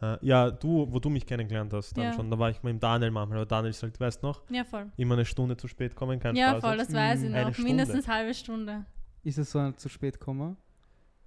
[0.00, 0.16] Hä?
[0.22, 2.12] Ja, du, wo du mich kennengelernt hast, dann Ja.
[2.12, 2.30] schon.
[2.30, 3.38] Da war ich mit dem Daniel manchmal.
[3.38, 4.86] Aber Daniel ist halt, weißt du noch, Ja, voll.
[4.96, 6.60] immer eine Stunde zu spät kommen, kein ja, Spaß.
[6.62, 6.88] voll, jetzt.
[6.88, 7.34] das weiß ich Mm.
[7.34, 7.52] Eine noch.
[7.54, 7.68] Stunde.
[7.70, 8.84] Mindestens halbe Stunde.
[9.22, 10.56] Ist es so ein zu spät kommen?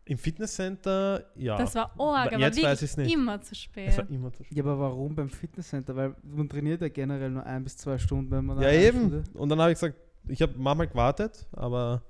[0.05, 1.57] Im Fitnesscenter, ja.
[1.57, 3.13] Das war arg, aber jetzt weiß wirklich nicht.
[3.13, 3.89] immer zu spät.
[3.89, 4.57] es war immer zu spät.
[4.57, 5.95] Ja, aber warum beim Fitnesscenter?
[5.95, 8.99] Weil man trainiert ja generell nur ein bis zwei Stunden, wenn man Ja, eine eben.
[8.99, 9.97] Stunde Und dann habe ich gesagt,
[10.29, 12.03] ich habe manchmal gewartet, aber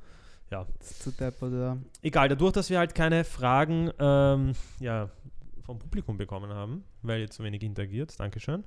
[0.52, 0.66] ja.
[0.80, 1.78] zu deppert, ja.
[2.04, 5.10] Egal, dadurch, dass wir halt keine Fragen ähm, ja,
[5.68, 8.64] vom Publikum bekommen haben, weil ihr zu wenig interagiert, Dankeschön.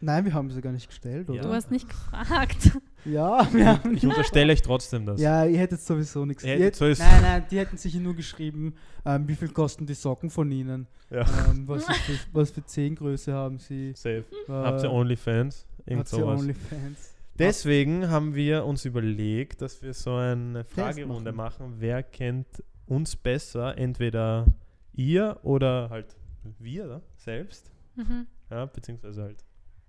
[0.00, 1.34] Nein, wir haben sie gar nicht gestellt, Ja.
[1.34, 1.42] oder?
[1.42, 2.72] Du hast nicht gefragt.
[3.04, 3.94] Ja, wir haben.
[3.96, 5.20] Ich unterstelle euch trotzdem das.
[5.20, 6.42] Ja, ihr hättet sowieso nichts.
[6.42, 9.48] Ihr Ihr hättet hätt- sowieso- nein, nein, die hätten sich nur geschrieben, ähm, wie viel
[9.50, 10.86] kosten die Socken von ihnen?
[11.10, 11.24] Ja.
[11.50, 13.92] Ähm, was, für, was für Zehengröße haben sie?
[13.94, 14.24] Safe.
[14.48, 15.66] Äh, Habt ihr OnlyFans?
[15.86, 16.26] Irgend habt ihr.
[16.26, 17.14] Onlyfans?
[17.38, 21.66] Deswegen haben wir uns überlegt, dass wir so eine Fragerunde machen.
[21.66, 21.74] machen.
[21.78, 22.46] Wer kennt
[22.86, 23.76] uns besser?
[23.76, 24.46] Entweder
[24.94, 26.14] ihr oder halt
[26.58, 27.70] wir selbst.
[27.96, 28.26] Mhm.
[28.50, 29.44] Ja, beziehungsweise halt,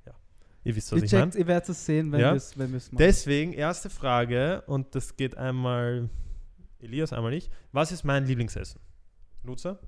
[0.06, 0.14] ja.
[0.64, 1.36] Ihr wisst, was Ihr, ich meine.
[1.36, 2.32] ihr werdet es sehen, wenn Ja.
[2.32, 2.82] wir es machen.
[2.98, 6.10] Deswegen, erste Frage, und das geht einmal
[6.80, 7.50] Elias, einmal ich.
[7.72, 8.80] Was ist mein Lieblingsessen?
[9.44, 9.80] Luzer,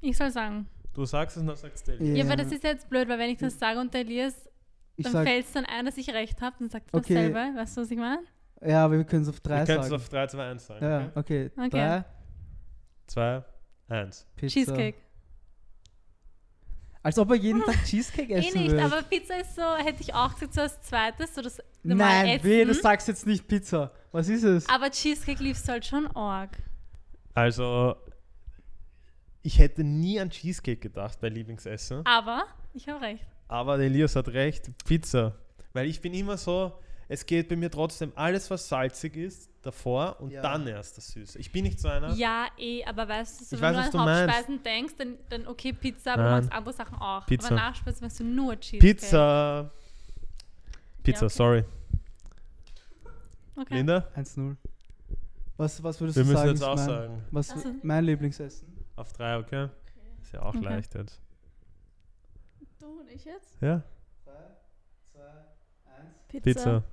[0.00, 0.66] Ich soll sagen.
[0.94, 2.18] du sagst es und dann sagst du Elias.
[2.18, 4.34] Ja, aber das ist jetzt blöd, weil wenn ich das sage und der Elias,
[4.96, 7.14] ich dann fällt es dann ein, dass ich recht habe, dann sagt er Okay.
[7.14, 7.58] dasselbe.
[7.58, 8.22] Weißt du, was ich meine?
[8.64, 10.00] ja, aber wir können es auf drei Wir können es sagen.
[10.02, 10.84] auf 3, 2, 1 sagen.
[10.84, 11.50] ja, Okay?
[11.50, 11.50] okay.
[11.56, 11.68] Okay.
[11.70, 12.04] Drei,
[13.06, 13.44] 2,
[13.88, 14.26] 1.
[14.36, 14.52] Pizza.
[14.52, 14.98] Cheesecake.
[17.04, 18.84] Als ob er jeden Tag Cheesecake Eh essen nicht, würde.
[18.84, 22.44] aber Pizza ist so, hätte ich auch gesagt, so als zweites, so das Nein, Essen.
[22.44, 23.90] weh, du sagst jetzt nicht Pizza.
[24.12, 24.68] Was ist es?
[24.68, 26.56] aber Cheesecake liebst du halt schon arg.
[27.34, 27.96] Also,
[29.42, 32.06] ich hätte nie an Cheesecake gedacht bei Lieblingsessen.
[32.06, 33.24] Aber ich habe recht.
[33.48, 35.34] Aber der Elias hat recht, Pizza.
[35.72, 36.72] Weil ich bin immer so,
[37.08, 40.42] es geht bei mir trotzdem alles, was salzig ist, davor und Ja.
[40.42, 41.38] dann erst das Süße.
[41.38, 42.12] Ich bin nicht so einer.
[42.14, 44.22] Ja, eh, aber weißt du, so, wenn weiß, was du an meinst.
[44.34, 46.30] Hauptspeisen denkst, dann, dann okay, Pizza, aber Nein.
[46.30, 47.26] du magst andere Sachen auch.
[47.26, 47.46] Pizza.
[47.46, 48.94] Aber Nachspeisen magst du nur Cheesecake.
[48.94, 49.70] Pizza.
[51.02, 51.34] Pizza, okay.
[51.34, 51.64] sorry.
[53.56, 53.74] Okay.
[53.74, 54.08] Linda?
[54.16, 54.56] 1-0.
[55.56, 56.48] Was, was würdest Wir du müssen sagen?
[56.50, 57.22] jetzt ist auch mein, sagen.
[57.30, 58.68] Was Also- mein Lieblingsessen?
[58.96, 59.68] Auf drei, okay?
[60.22, 60.64] Ist ja auch Okay.
[60.64, 61.20] leicht jetzt.
[62.80, 63.60] Du und ich jetzt?
[63.60, 63.82] Ja?
[64.24, 64.32] 3,
[65.12, 66.14] 2, 1.
[66.28, 66.42] Pizza.
[66.42, 66.84] Pizza.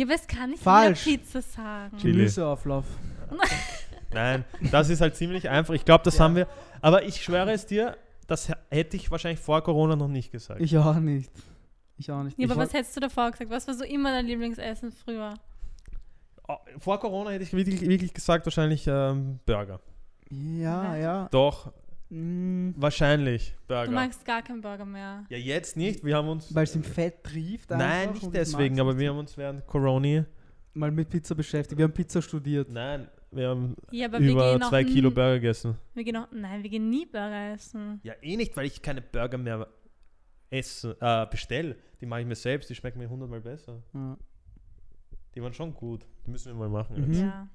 [0.00, 1.04] Ja, aber es kann nicht Falsch.
[1.04, 1.98] mehr Pizza sagen.
[1.98, 2.12] Chili.
[2.14, 2.86] Gemüseauflauf.
[4.14, 5.74] Nein, das ist halt ziemlich einfach.
[5.74, 6.48] Ich glaube, das haben wir.
[6.80, 10.62] Aber ich schwöre es dir, das hätte ich wahrscheinlich vor Corona noch nicht gesagt.
[10.62, 11.30] Ich auch nicht.
[11.98, 12.38] Ich auch nicht.
[12.38, 13.50] Ja, ich aber was hättest du davor gesagt?
[13.50, 15.34] Was war so immer dein Lieblingsessen früher?
[16.48, 19.80] Oh, Vor Corona hätte ich wirklich, wirklich gesagt, wahrscheinlich ähm, Burger.
[20.30, 21.28] Ja, ja.
[21.30, 21.74] Doch,
[22.10, 23.90] Mm, wahrscheinlich Du Burger.
[23.92, 25.24] magst gar keinen Burger mehr.
[25.28, 26.04] Ja, jetzt nicht.
[26.04, 26.52] Wir haben uns.
[26.54, 27.70] Weil es im Fett trieft.
[27.70, 30.26] Nein, nicht deswegen, aber wir haben uns während Corona.
[30.74, 31.78] Mal mit Pizza beschäftigt.
[31.78, 32.70] Wir haben Pizza studiert.
[32.70, 35.76] Nein, wir haben Ja, aber wir über gehen zwei Kilo Burger gegessen.
[35.94, 38.00] Wir gehen auch, nein, wir gehen nie Burger essen.
[38.02, 39.68] Ja, eh nicht, weil ich keine Burger mehr
[40.50, 41.76] esse, äh, bestelle.
[42.00, 43.82] Die mache ich mir selbst, die schmecken mir hundertmal besser.
[43.94, 44.16] Ja.
[45.34, 46.04] Die waren schon gut.
[46.26, 47.06] Die müssen wir mal machen.
[47.06, 47.12] Mhm.
[47.14, 47.48] Ja.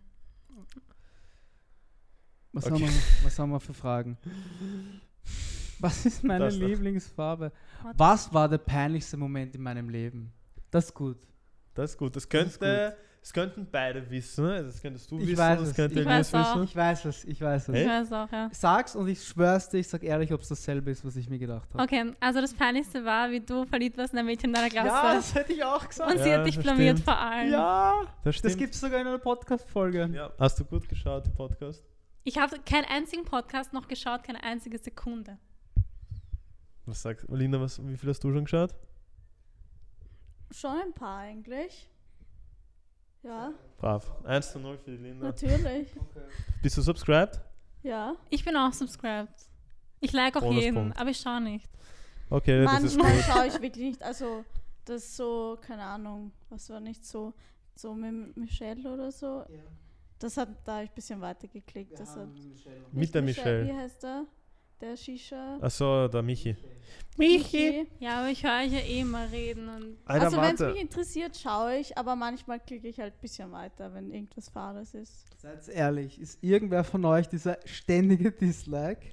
[2.56, 2.74] Was, Okay.
[2.74, 4.18] haben wir, was haben wir für Fragen?
[5.80, 6.66] Was ist meine Das da.
[6.66, 7.52] Lieblingsfarbe?
[7.98, 10.32] Was war der peinlichste Moment in meinem Leben?
[10.72, 11.18] Das ist gut.
[11.74, 12.16] Das ist gut.
[12.16, 14.46] Das Das ist könnte, das könnten beide wissen.
[14.46, 15.76] Also Das könntest du Ich wissen, weiß das es.
[15.76, 16.56] könnte Ich weiß auch.
[16.56, 16.64] wissen.
[16.64, 17.76] Ich weiß es, ich weiß es.
[17.76, 18.50] Ich weiß auch, ja.
[18.54, 21.40] Sag's und ich schwör's dir, ich sag ehrlich, ob es dasselbe ist, was ich mir
[21.40, 21.84] gedacht habe.
[21.84, 24.88] Okay, also das Peinlichste war, wie du verliebt warst in ein Mädchen in deiner Klasse.
[24.88, 26.10] Ja, das hätte ich auch gesagt.
[26.10, 27.04] und sie Ja, hat dich das blamiert stimmt.
[27.04, 27.52] vor allem.
[27.52, 30.10] Ja, Das das gibt's sogar in einer Podcast-Folge.
[30.14, 30.32] Ja.
[30.40, 31.84] Hast du gut geschaut, die Podcast?
[32.28, 35.38] Ich habe keinen einzigen Podcast noch geschaut, keine einzige Sekunde.
[36.88, 37.36] Was sagst du?
[37.36, 38.74] Linda, was, wie viel hast du schon geschaut?
[40.50, 41.88] Schon ein paar eigentlich.
[43.22, 44.12] Ja, Brav.
[44.26, 45.28] 1 zu 0 für die Linda.
[45.28, 45.88] natürlich.
[46.64, 47.40] Bist du subscribed?
[47.84, 48.16] Ja.
[48.32, 49.34] Ich bin auch subscribed.
[50.00, 51.70] Ich like auch jeden, aber ich schaue nicht.
[52.32, 54.04] Okay, das ist Manchmal schaue ich wirklich nicht.
[54.04, 54.44] Also,
[54.86, 57.36] das ist so, keine Ahnung, was war nicht so,
[57.76, 59.46] so mit Michelle oder so.
[60.20, 62.00] Das hat, da habe ich ein bisschen weiter geklickt.
[62.00, 62.28] Das hat,
[62.92, 63.76] Mit der Wie Michelle.
[63.76, 64.26] heißt der?
[64.82, 65.58] Der Shisha.
[65.62, 66.56] Achso, der Michi.
[67.18, 67.88] Michi.
[68.00, 70.82] Ja, aber ich höre euch ja eh immer reden und Alter, Also, wenn es mich
[70.82, 75.26] interessiert, schaue ich, aber manchmal klicke ich halt ein bisschen weiter, wenn irgendwas Fahres ist.
[75.38, 79.08] Seid ehrlich, ist irgendwer von euch dieser ständige Dislike?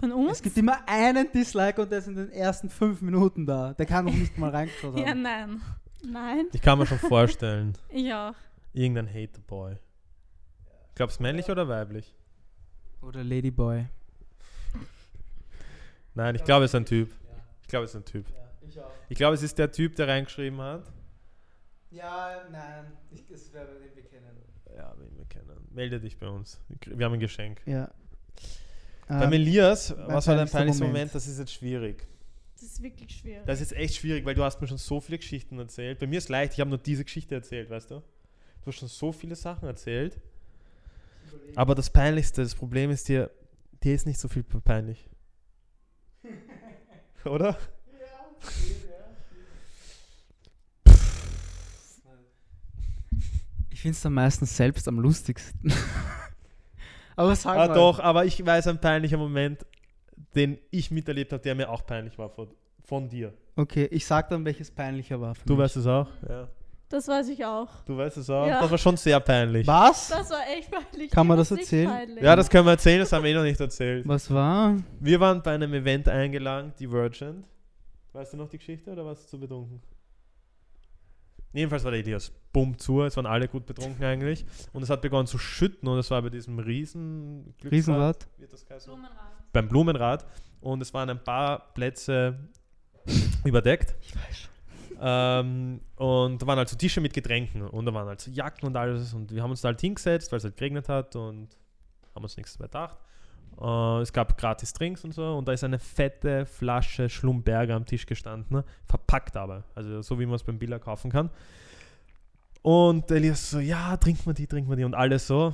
[0.00, 0.32] von uns?
[0.32, 3.74] Es gibt immer einen Dislike und der ist in den ersten fünf Minuten da.
[3.74, 5.22] Der kann noch nicht mal reingeschaut Ja, haben.
[5.22, 5.60] nein.
[6.02, 6.46] Nein.
[6.52, 7.74] Ich kann mir schon vorstellen.
[7.90, 8.34] Ich auch.
[8.72, 9.76] Irgendein Haterboy.
[10.94, 12.14] Glaubst du männlich oder weiblich?
[13.02, 13.86] Oder Ladyboy.
[16.14, 17.10] Nein, ich glaube, es ist ein Typ.
[17.62, 18.26] Ich glaube, es ist ein Typ.
[19.08, 20.84] Ich glaube, es ist der Typ, der reingeschrieben hat.
[21.90, 24.36] Ja, nein, ich, das wäre, den wir kennen.
[24.76, 25.68] Ja, wen wir kennen.
[25.70, 26.60] Melde dich bei uns.
[26.86, 27.60] Wir haben ein Geschenk.
[27.66, 27.90] Ja.
[29.06, 31.10] Beim Ähm, Elias, was war dein peinlichster Moment?
[31.10, 31.14] Moment?
[31.14, 32.06] Das ist jetzt schwierig.
[32.54, 33.44] Das ist wirklich schwierig.
[33.46, 35.98] Das ist jetzt echt schwierig, weil du hast mir schon so viele Geschichten erzählt.
[35.98, 37.96] Bei mir ist leicht, ich habe nur diese Geschichte erzählt, weißt du?
[37.96, 40.18] Du hast schon so viele Sachen erzählt.
[41.56, 43.30] Aber das Peinlichste, das Problem ist dir,
[43.82, 45.08] dir ist nicht so viel peinlich.
[47.24, 47.56] Oder?
[53.70, 55.72] ich finde es dann meistens selbst am lustigsten.
[57.16, 57.74] Aber sag Ah, mal.
[57.74, 59.64] doch, aber ich weiß ein peinlicher Moment,
[60.34, 62.48] den ich miterlebt habe, der mir auch peinlich war von,
[62.82, 63.32] von dir.
[63.54, 65.36] Okay, ich sag dann, welches peinlicher war.
[65.36, 65.62] Für Du mich.
[65.62, 66.08] weißt es auch?
[66.28, 66.48] Ja.
[66.94, 67.68] Das weiß ich auch.
[67.86, 68.46] Du weißt es auch?
[68.46, 68.60] Ja.
[68.60, 69.66] Das war schon sehr peinlich.
[69.66, 70.10] Was?
[70.10, 71.10] Das war echt peinlich.
[71.10, 71.90] Kann man das erzählen?
[71.90, 72.22] peinlich.
[72.22, 74.06] Ja, das können wir erzählen, das haben wir eh noch nicht erzählt.
[74.06, 74.76] Was war?
[75.00, 77.48] Wir waren bei einem Event eingeladen, Divergent.
[78.12, 79.82] Weißt du noch die Geschichte oder warst du zu betrunken?
[81.52, 84.46] Jedenfalls war der Elias bumm zu, es waren alle gut betrunken eigentlich.
[84.72, 88.28] Und es hat begonnen zu schütten und es war bei diesem Riesen Riesenrad?
[88.38, 88.64] Wird das?
[88.84, 89.52] Blumenrad.
[89.52, 90.26] Beim Blumenrad.
[90.60, 92.38] Und es waren ein paar Plätze
[93.44, 93.96] überdeckt.
[94.00, 94.53] Ich weiß schon.
[95.06, 98.66] Ähm, und da waren halt so Tische mit Getränken und da waren halt so Jacken
[98.66, 99.12] und alles.
[99.12, 101.48] Und wir haben uns da halt hingesetzt, weil es halt geregnet hat und
[102.14, 102.96] haben uns nichts dabei gedacht.
[103.60, 107.84] Äh, es gab gratis Drinks und so und da ist eine fette Flasche Schlumberger am
[107.84, 111.28] Tisch gestanden, verpackt aber, also so wie man es beim Billa kaufen kann.
[112.62, 115.52] Und Elias so, ja, trinken wir die, trinken wir die und alle so,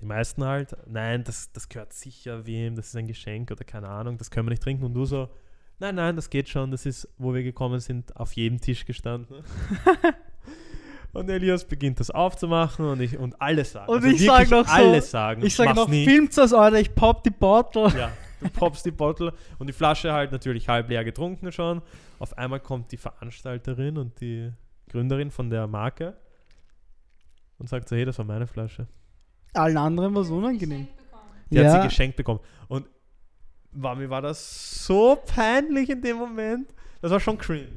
[0.00, 3.88] die meisten halt, nein, das, das gehört sicher wem, das ist ein Geschenk oder keine
[3.88, 5.28] Ahnung, das können wir nicht trinken und du so,
[5.78, 9.42] nein, nein, das geht schon, das ist, wo wir gekommen sind, auf jedem Tisch gestanden.
[11.12, 13.90] Und Elias beginnt das aufzumachen und ich und alle sagen.
[13.90, 15.46] Und also ich sag wirklich noch so- alle sagen.
[15.46, 16.06] Ich sage mach's noch, nicht.
[16.06, 17.88] filmt das, Alter, ich pop die Bottle.
[17.96, 18.12] Ja,
[18.42, 21.80] du poppst die Bottle und die Flasche halt natürlich halb leer getrunken schon.
[22.18, 24.52] Auf einmal kommt die Veranstalterin und die
[24.90, 26.14] Gründerin von der Marke
[27.58, 28.86] und sagt so, hey, das war meine Flasche.
[29.54, 30.86] Allen anderen war es unangenehm.
[31.50, 32.40] Die hat ja, sie geschenkt bekommen.
[32.68, 32.86] Und
[33.82, 36.68] war, mir war das so peinlich in dem Moment.
[37.00, 37.68] Das war schon cringe.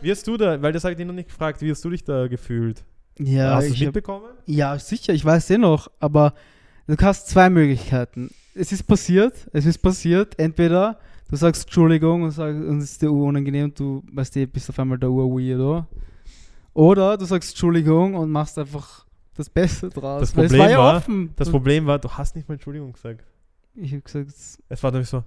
[0.00, 1.90] Wie hast du da, weil das habe ich dich noch nicht gefragt, wie hast du
[1.90, 2.84] dich da gefühlt?
[3.18, 4.26] ja, hast du es ich hab, mitbekommen?
[4.44, 6.34] ja, sicher, ich weiß eh noch, aber
[6.86, 8.30] du hast zwei Möglichkeiten.
[8.54, 10.98] Es ist passiert, es ist passiert, entweder
[11.30, 14.68] du sagst Entschuldigung und, sag, und es ist dir unangenehm und du weißt du, bist
[14.68, 15.86] auf einmal der Ur-Weirdo.
[16.74, 20.20] Oder du sagst Entschuldigung und machst einfach das Beste draus.
[20.20, 21.02] Das Problem war ja war-.
[21.36, 23.24] Das Problem war, du hast nicht mal Entschuldigung gesagt.
[23.74, 24.30] ich habe gesagt,
[24.68, 25.24] Es war nämlich so,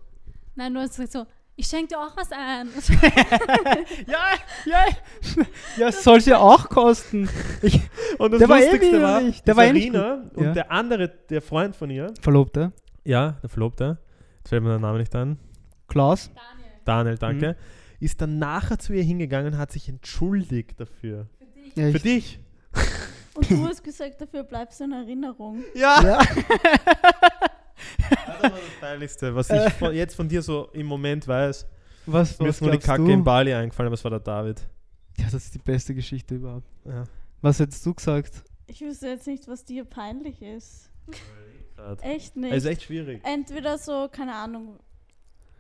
[0.60, 2.68] Nein, du hast gesagt so, ich schenke dir auch was ein.
[4.08, 4.18] ja,
[4.66, 4.86] ja,
[5.78, 7.30] ja, es soll ja auch kosten.
[7.62, 7.80] Ich,
[8.18, 9.22] Und das Der war eh Lustigste war.
[9.22, 10.52] Der war eh nicht Sarina und Ja.
[10.54, 12.74] der andere, der Freund von ihr, Verlobte,
[13.06, 14.00] ja, der Verlobte,
[14.40, 15.40] jetzt fällt mir der Name nicht ein,
[15.88, 16.30] Klaus.
[16.36, 18.06] Daniel, Daniel, danke, Mhm.
[18.06, 21.28] ist dann nachher zu ihr hingegangen und hat sich entschuldigt dafür.
[21.38, 21.76] für dich.
[21.78, 22.40] Ja, Für ich, dich.
[23.36, 25.64] Und du hast gesagt, dafür bleibst du in Erinnerung.
[25.74, 26.02] Ja.
[26.04, 26.20] ja.
[28.10, 31.66] Das war das Peinlichste, was ich von, jetzt von dir so im Moment weiß.
[32.06, 33.12] Was, Mir was ist nur die Kacke du?
[33.12, 34.62] in Bali eingefallen, aber es war der David.
[35.18, 36.68] Ja, das ist die beste Geschichte überhaupt.
[36.86, 37.04] Ja.
[37.42, 38.44] Was hättest du gesagt?
[38.68, 40.90] Ich wüsste jetzt nicht, was dir peinlich ist.
[42.02, 42.52] Echt nicht.
[42.52, 43.22] Es ist echt schwierig.
[43.24, 44.80] Entweder so, keine Ahnung,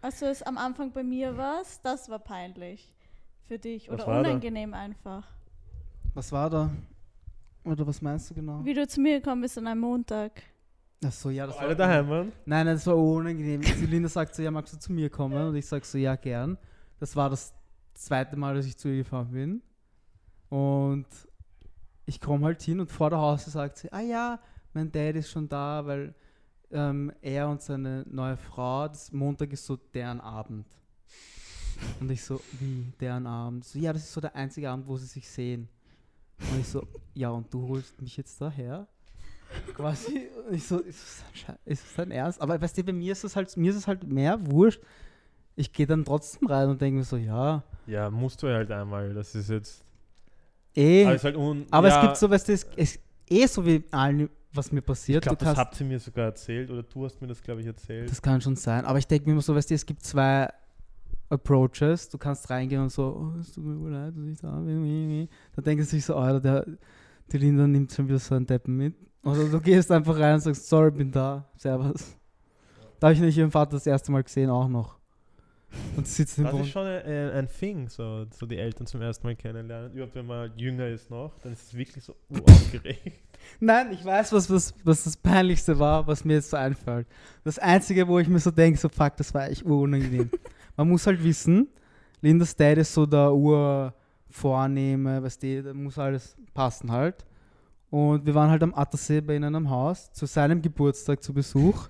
[0.01, 2.91] als du es am Anfang bei mir warst, das war peinlich
[3.47, 3.89] für dich.
[3.89, 4.29] Was Oder war da?
[4.29, 5.27] unangenehm einfach.
[6.13, 6.69] Was war da?
[7.63, 8.63] Oder was meinst du genau?
[8.63, 10.41] Wie du zu mir gekommen bist an einem Montag.
[11.03, 12.31] Ach so, ja, das Alle war daheim waren.
[12.45, 13.62] Nein, nein, das war unangenehm.
[13.62, 15.47] Die Linda sagt so, ja, magst du zu mir kommen?
[15.47, 16.57] Und ich sag so, ja, gern.
[16.99, 17.53] Das war das
[17.93, 19.62] zweite Mal, dass ich zu ihr gefahren bin.
[20.49, 21.07] Und
[22.05, 24.39] ich komme halt hin und vor der Haustür sagt sie, ah ja,
[24.73, 26.13] mein Dad ist schon da, weil
[26.71, 30.65] ähm, er und seine neue Frau, das Montag ist so deren Abend.
[31.99, 33.63] Und ich so, wie, deren Abend?
[33.63, 35.69] So, ja, das ist so der einzige Abend, wo sie sich sehen.
[36.51, 38.88] Und ich so, ja, und du holst mich jetzt daher?
[39.75, 41.23] Quasi, und ich so, ist
[41.65, 42.41] es, dein Ernst?
[42.41, 44.81] Aber weißt du, bei mir ist es halt, mir ist es halt mehr wurscht.
[45.55, 49.13] Ich gehe dann trotzdem rein und denke mir so, ja, Ja, musst du halt einmal.
[49.13, 49.83] Das ist jetzt.
[50.75, 51.05] eh.
[51.05, 53.83] Aber, halt un aber ja, es gibt so, weißt du, es ist eh so wie
[53.91, 55.23] allen, was mir Ich passiert.
[55.23, 57.67] glaube, du das habt ihr mir sogar erzählt oder du hast mir das, glaube ich,
[57.67, 58.09] erzählt.
[58.09, 58.85] das kann schon sein.
[58.85, 60.47] Aber ich denke mir immer so, weißt du, es gibt zwei
[61.29, 62.09] Approaches.
[62.09, 65.27] Du kannst reingehen und so, oh, es tut mir leid, dass ich da bin.
[65.55, 66.65] Dann denken sie sich so, Alter, der,
[67.31, 68.95] die Linda nimmt schon wieder so einen Deppen mit.
[69.23, 72.15] Oder du gehst einfach rein und sagst, sorry, bin da, servus.
[72.99, 74.97] Da habe ich nämlich ihren Vater das erste Mal gesehen, auch noch.
[75.95, 79.01] Und sitzt im Das ist Wohn- schon ein, ein Thing, so, so die Eltern zum
[79.01, 79.91] ersten Mal kennenlernen.
[79.93, 83.19] Überhaupt, wenn man jünger ist noch, dann ist es wirklich so aufgeregt.
[83.60, 87.08] Nein, ich weiß, was, was, was das Peinlichste war, was mir jetzt so einfällt.
[87.43, 90.29] Das Einzige, wo ich mir so denke, so fuck, das war echt unangenehm.
[90.75, 91.67] Man muss halt wissen,
[92.21, 93.93] Lindas Dad ist so der
[94.32, 97.25] vornehme, weißt du, da muss alles passen halt.
[97.89, 101.89] Und wir waren halt am Attersee bei ihnen am Haus zu seinem Geburtstag zu Besuch.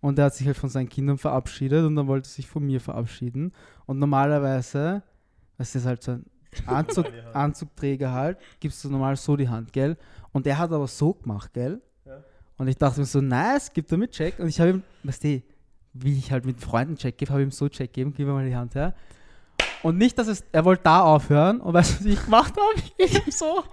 [0.00, 2.64] Und er hat sich halt von seinen Kindern verabschiedet und dann wollte er sich von
[2.64, 3.52] mir verabschieden.
[3.86, 5.02] Und normalerweise,
[5.56, 6.24] das ist halt so ein
[6.66, 7.06] Anzug.
[7.32, 9.96] Anzugträger halt, gibst du normal so die Hand, gell?
[10.32, 11.80] Und er hat aber so gemacht, gell?
[12.04, 12.22] Ja.
[12.58, 14.38] Und ich dachte mir so, nice, gib damit Check.
[14.38, 15.42] Und ich habe ihm, weißt du,
[15.94, 18.34] wie ich halt mit Freunden Check gebe, habe ich ihm so Check gegeben, gib mir
[18.34, 18.94] mal die Hand her.
[19.82, 22.82] Und nicht, dass es, er wollte da aufhören und weißt du, was ich gemacht habe?
[22.98, 23.64] Ich hab so.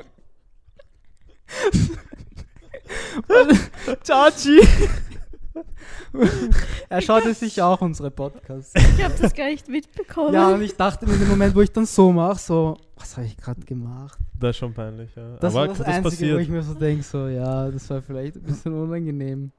[3.28, 4.60] Und- Chachi.
[6.90, 8.74] er schaute sich auch unsere Podcasts.
[8.76, 10.34] Ich habe das gar nicht mitbekommen.
[10.34, 13.18] Ja, und ich dachte mir in dem Moment, wo ich dann so mache, so, was
[13.18, 14.18] habe ich gerade gemacht?
[14.40, 15.36] Das ist schon peinlich, ja.
[15.40, 16.36] Das Aber war das, das Einzige, passiert.
[16.36, 19.52] wo ich mir so denke, so, ja, das war vielleicht ein bisschen unangenehm.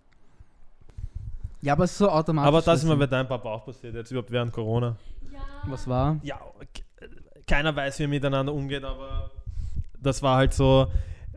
[1.63, 2.49] Ja, aber es ist so automatisch.
[2.49, 4.97] Aber das ist mir dass- bei deinem Papa auch passiert, jetzt überhaupt während Corona.
[5.69, 6.19] Was war?
[6.23, 6.39] Ja,
[7.47, 9.31] keiner weiß, wie er miteinander umgeht, aber
[10.01, 10.87] das war halt so,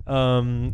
[0.10, 0.74] ähm,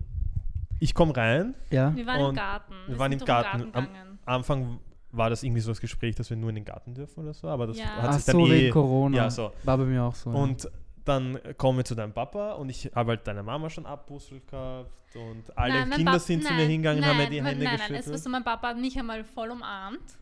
[0.79, 1.95] ich komme rein, Ja.
[1.95, 2.73] Wir waren Und im Garten.
[2.87, 3.61] wir waren sind im durch den Garten.
[3.77, 4.19] Am- gegangen.
[4.25, 4.79] Anfang
[5.11, 7.47] war das irgendwie so das Gespräch, dass wir nur in den Garten dürfen oder so,
[7.47, 7.85] aber das Ja.
[7.85, 8.51] hat Ach sich dann so, eh...
[8.51, 9.17] wegen Corona.
[9.17, 9.51] Ja, so.
[9.63, 10.31] War bei mir auch so.
[10.31, 10.35] ja.
[10.35, 10.69] Und
[11.05, 14.89] dann kommen wir zu deinem Papa und ich habe halt deine Mama schon abbusselt gehabt
[15.15, 17.43] und alle Nein, Kinder Pap- sind zu nein, mir hingegangen und haben mir nein, die
[17.43, 18.11] Hände Nein, nein, es geschüttelt.
[18.11, 20.17] war so, mein Papa hat mich einmal voll umarmt.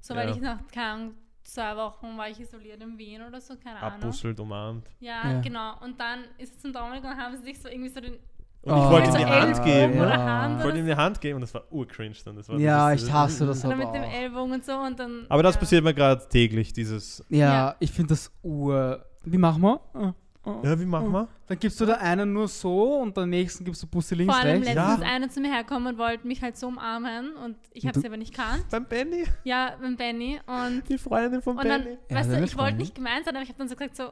[0.00, 0.34] So, weil Ja.
[0.34, 1.12] ich nach, keine
[1.44, 4.00] zwei Wochen war ich isoliert in Wien oder so, keine Ahnung.
[4.02, 4.86] Abbusselt, umarmt.
[5.00, 5.40] Ja, Ja.
[5.40, 5.78] genau.
[5.82, 8.18] Und dann ist es zum Dominik und haben sie sich so irgendwie so den
[8.64, 9.24] Und Oh, ich wollte ihm die.
[9.26, 9.94] Hand geben.
[9.98, 10.56] Ja.
[10.58, 12.36] Ich wollte ihm die Hand geben und das war urcringe dann.
[12.36, 14.12] Das war ja, das, ich hasse das oder aber mit dem auch.
[14.14, 15.26] Ellbogen und so und dann.
[15.28, 15.60] Aber das ja.
[15.60, 17.22] passiert mir gerade täglich, dieses...
[17.28, 17.76] Ja, Ja.
[17.80, 19.04] ich finde das ur...
[19.24, 19.80] Wie machen wir?
[19.94, 20.06] Äh,
[20.50, 20.68] äh.
[20.68, 21.28] Ja, wie machen wir?
[21.46, 24.42] Dann gibst du der einen nur so und der nächsten gibst du Busse links, Vor
[24.42, 24.74] allem rechts.
[24.74, 25.04] letztens Ja.
[25.06, 28.06] ist einer zu mir hergekommen und wollte mich halt so umarmen und ich habe sie
[28.06, 28.64] aber nicht gekannt.
[28.70, 29.24] Beim Benny?
[29.44, 31.98] Ja, mit Benny und, Die Freundin von und dann, Benny?
[32.10, 34.10] Ja, weißt du, ich wollte nicht gemeint sein, aber ich habe dann so gesagt so,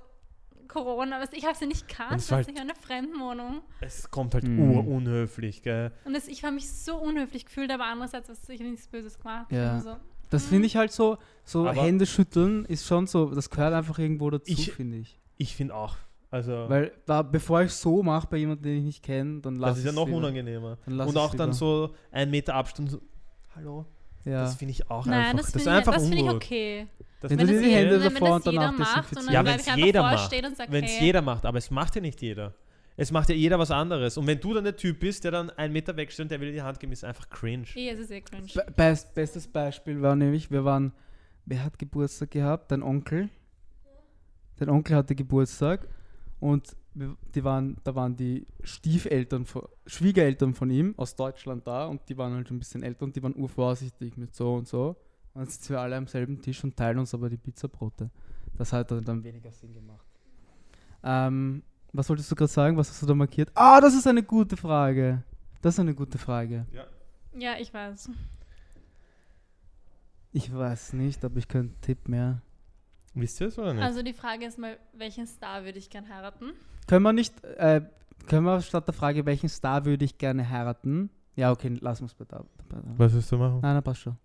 [0.72, 3.60] Corona, du, ich habe sie nicht gekannt, es war du, halt- ich in einer Fremdenwohnung.
[3.80, 4.70] Es kommt halt Mhm.
[4.76, 5.92] urunhöflich, gell?
[6.04, 9.18] Und das, ich habe mich so unhöflich gefühlt, aber andererseits, was ich habe nichts Böses
[9.18, 9.50] gemacht.
[9.52, 9.74] Ja.
[9.74, 9.96] Also,
[10.30, 13.98] Das finde ich halt so, so Aber- Hände schütteln ist schon so, das gehört einfach
[13.98, 15.18] irgendwo dazu, Ich- finde ich.
[15.36, 15.96] Ich finde auch.
[16.30, 19.72] Also, Weil da, bevor ich so mache bei jemandem, den ich nicht kenne, dann lass
[19.72, 20.16] das ist ja noch lieber.
[20.16, 20.78] unangenehmer.
[20.86, 22.90] Und auch dann so ein Meter Abstand.
[22.90, 23.00] So,
[23.54, 23.84] Hallo?
[24.24, 24.44] Ja.
[24.44, 25.38] Das finde ich auch Nein, einfach.
[25.40, 26.86] das Das, finde ist ich, einfach das find ich okay.
[27.22, 27.70] Wenn du dir die.
[27.70, 30.32] Hände wenn davor das und danach dann Ja, ich einfach jeder macht.
[30.32, 32.54] Wenn es hey, jeder macht, aber es macht ja nicht jeder.
[32.96, 34.18] Es macht ja jeder was anderes.
[34.18, 36.48] Und wenn du dann der Typ bist, der dann einen Meter wegsteht und der will
[36.48, 37.66] dir die Hand geben, ist einfach cringe.
[37.74, 38.48] eh, es ist eh cringe.
[38.54, 40.92] Be best, bestes Beispiel war nämlich, wir waren,
[41.46, 42.70] wer hat Geburtstag gehabt?
[42.70, 43.30] Dein Onkel.
[44.56, 45.88] Dein Onkel hatte Geburtstag
[46.38, 51.86] und wir, die waren, da waren die Stiefeltern, von, Schwiegereltern von ihm aus Deutschland da
[51.86, 54.68] und die waren halt schon ein bisschen älter und die waren urvorsichtig mit so und
[54.68, 54.96] so.
[55.34, 58.10] Und dann sitzen wir alle am selben Tisch und teilen uns aber die Pizzabrote.
[58.56, 60.06] Das hat dann, weniger Sinn gemacht.
[61.02, 62.76] Ähm, was wolltest du gerade sagen?
[62.76, 63.50] Was hast du da markiert?
[63.54, 65.22] Ah, das ist eine gute Frage.
[65.62, 66.66] Das ist eine gute Frage.
[67.34, 68.10] Ja, ich weiß.
[70.32, 72.40] Ich weiß nicht, aber ich könnte einen Tipp mehr.
[73.14, 73.82] Wisst ihr es oder nicht?
[73.82, 76.52] Also die Frage ist mal, welchen Star würde ich gern heiraten?
[76.86, 77.82] Können wir nicht, äh,
[78.26, 81.10] können wir statt der Frage, welchen Star würde ich gerne heiraten?
[81.36, 82.44] Ja, okay, lassen wir es bitte.
[82.68, 82.82] bei da.
[82.96, 83.60] was willst du machen?
[83.60, 84.16] Nein, nein, passt schon.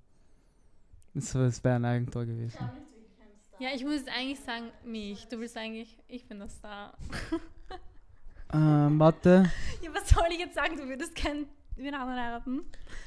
[1.17, 2.69] Das, das wäre ein Eigentor gewesen.
[3.59, 5.27] Ja, ich muss jetzt eigentlich sagen, mich.
[5.27, 6.93] Du willst eigentlich, ich bin der Star.
[8.53, 9.49] Ähm, warte.
[9.81, 10.77] Ja, was soll ich jetzt sagen?
[10.77, 12.61] Du würdest keinen wen anderen heiraten?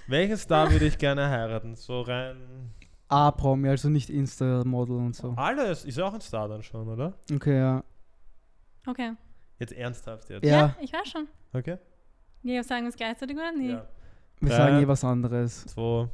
[0.08, 1.76] Welchen Star würde ich gerne heiraten?
[1.76, 2.72] So rein.
[3.08, 5.30] A-Promi, also nicht Insta-Model und so.
[5.36, 7.14] Alles ist ja auch ein Star dann schon, oder?
[7.32, 7.84] Okay, ja.
[8.86, 9.12] Okay.
[9.58, 10.44] Jetzt ernsthaft jetzt.
[10.44, 11.28] Ja, ich weiß schon.
[11.52, 11.78] Okay?
[12.42, 13.70] Ja, sagen wir es gleichzeitig oder nicht?
[13.70, 13.86] Ja.
[14.40, 14.56] wir Drei.
[14.56, 15.66] sagen eh was anderes.
[15.66, 16.08] Zwei,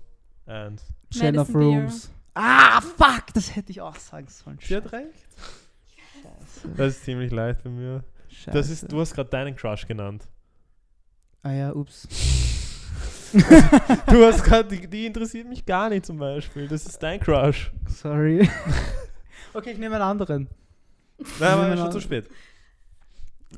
[0.46, 0.82] eins.
[1.12, 1.54] Chain of.
[1.54, 2.10] Rooms.
[2.34, 4.58] Ah, fuck, das hätte ich auch sagen sollen.
[4.60, 5.26] Sie hat recht.
[6.22, 6.68] Scheiße.
[6.76, 8.04] Das ist ziemlich leicht bei mir.
[8.28, 8.50] Scheiße.
[8.50, 10.28] Das ist, du hast gerade deinen Crush genannt.
[11.42, 12.06] Ah ja, ups.
[13.32, 16.68] Du hast gerade, die, die interessiert mich gar nicht zum Beispiel.
[16.68, 17.72] Das ist dein Crush.
[17.88, 18.48] Sorry.
[19.54, 20.48] okay, ich nehme einen anderen.
[21.40, 22.28] Nein, aber schon zu spät.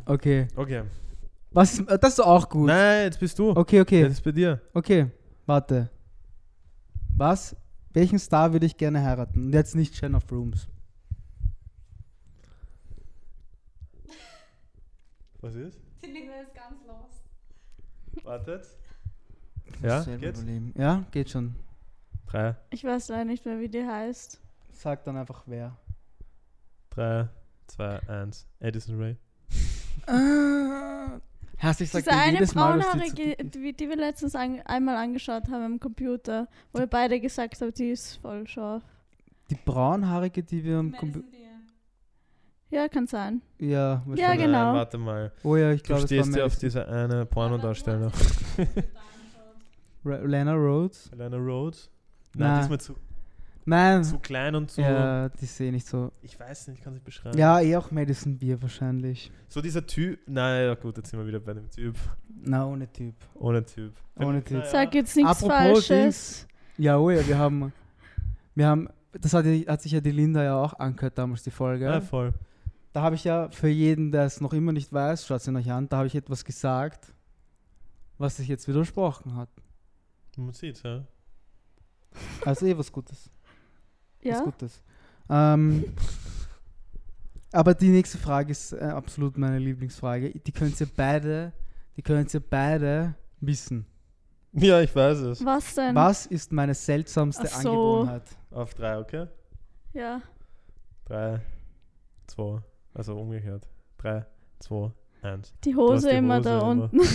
[0.05, 0.49] Okay.
[0.57, 0.83] Okay.
[1.51, 2.67] Was ist, äh, das ist auch gut.
[2.67, 3.51] Nein, jetzt bist du.
[3.51, 4.03] Okay, okay.
[4.03, 4.61] Jetzt ist bei dir.
[4.75, 5.07] Okay,
[5.47, 5.91] warte.
[7.19, 7.57] Was?
[7.93, 9.47] Welchen Star würde ich gerne heiraten?
[9.47, 10.69] Und jetzt nicht Chain of Rooms.
[15.41, 15.81] Was ist?
[16.03, 18.25] Die Lina ist ganz lost.
[18.25, 18.67] Wartet.
[19.83, 20.41] Ja, geht's?
[20.41, 20.73] überlegen.
[20.77, 21.57] Ja, geht schon.
[22.27, 24.41] Drei, Ich weiß leider nicht mehr, wie die heißt.
[24.73, 25.77] Sag dann einfach wer.
[26.91, 27.29] drei,
[27.67, 28.47] zwei, eins.
[28.61, 29.17] Addison Ray.
[30.07, 31.21] Ah.
[31.59, 34.61] Hast ich Diese eine jedes Mal, dass die zu braunhaarige, die, die wir letztens an,
[34.65, 38.83] einmal angeschaut haben am Computer, wo wir beide gesagt haben, die ist voll scharf.
[39.51, 41.27] Die braunhaarige, die wir am Computer.
[42.71, 43.41] Ja, kann sein.
[43.59, 44.67] Ja, Ja, genau.
[44.67, 45.33] Nein, warte mal.
[45.43, 48.13] Oh ja, ich Du glaube, war stehst ja auf diese eine Pornodarsteller.
[50.05, 51.11] Lana Rhodes?
[51.17, 51.91] Lana Rhodes?
[52.35, 52.95] Nein, ist mir zu,
[53.69, 54.05] Nein.
[54.05, 54.81] zu klein und zu.
[54.81, 56.11] Ja, die sehe nicht so.
[56.23, 57.37] Ich weiß nicht, ich kann sie beschreiben.
[57.37, 59.31] Ja, eh auch Madison Beer wahrscheinlich.
[59.49, 60.21] So dieser Typ.
[60.27, 61.97] Nein, ja gut, jetzt sind wir wieder bei dem Typ.
[62.29, 63.15] Na, ohne Typ.
[63.35, 63.93] Ohne Typ.
[64.17, 64.59] Ohne Typ.
[64.59, 66.47] Ja, Sag jetzt nichts Apropos Falsches.
[66.79, 67.73] Ja, oh ja, wir haben.
[68.55, 68.89] Wir haben.
[69.13, 71.85] Das hat, hat sich ja die Linda ja auch angehört damals, die Folge.
[71.85, 72.33] Ja, voll.
[72.93, 75.71] Da habe ich ja für jeden, der es noch immer nicht weiß, schaut es euch
[75.71, 77.13] an, da habe ich etwas gesagt,
[78.17, 79.51] was sich jetzt widersprochen hat.
[80.37, 81.05] Man sieht's, ja.
[82.45, 83.31] Also eh was Gutes.
[84.23, 84.45] Was Ja?
[84.45, 84.83] Gutes.
[85.31, 85.85] Ähm,
[87.53, 90.31] aber die nächste Frage ist äh, absolut meine Lieblingsfrage.
[90.31, 91.53] Die könnt ihr beide,
[91.97, 93.87] die könnt ihr beide wissen.
[94.53, 95.45] Ja, ich weiß es.
[95.45, 95.95] Was denn?
[95.95, 97.69] Was ist meine seltsamste Ach so.
[98.01, 98.23] Angewohnheit?
[98.51, 99.27] Auf drei, okay?
[99.93, 100.21] Ja.
[101.05, 101.41] Drei,
[102.27, 102.61] zwei,
[102.95, 103.67] also umgekehrt.
[103.99, 104.25] Drei,
[104.59, 104.91] zwei,
[105.23, 105.53] eins.
[105.65, 106.85] Die Hose die immer Hose da immer.
[106.85, 107.01] unten.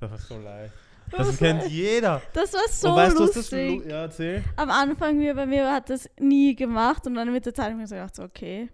[0.00, 0.72] Das war so leicht.
[1.10, 2.22] Das kennt jeder.
[2.32, 3.86] Das war so Und weißt du, was das lustig.
[3.86, 4.08] Ja.
[4.56, 7.82] Am Anfang mir, bei mir hat das nie gemacht und dann mit der Zeit habe
[7.82, 8.68] ich mir gedacht, so, okay,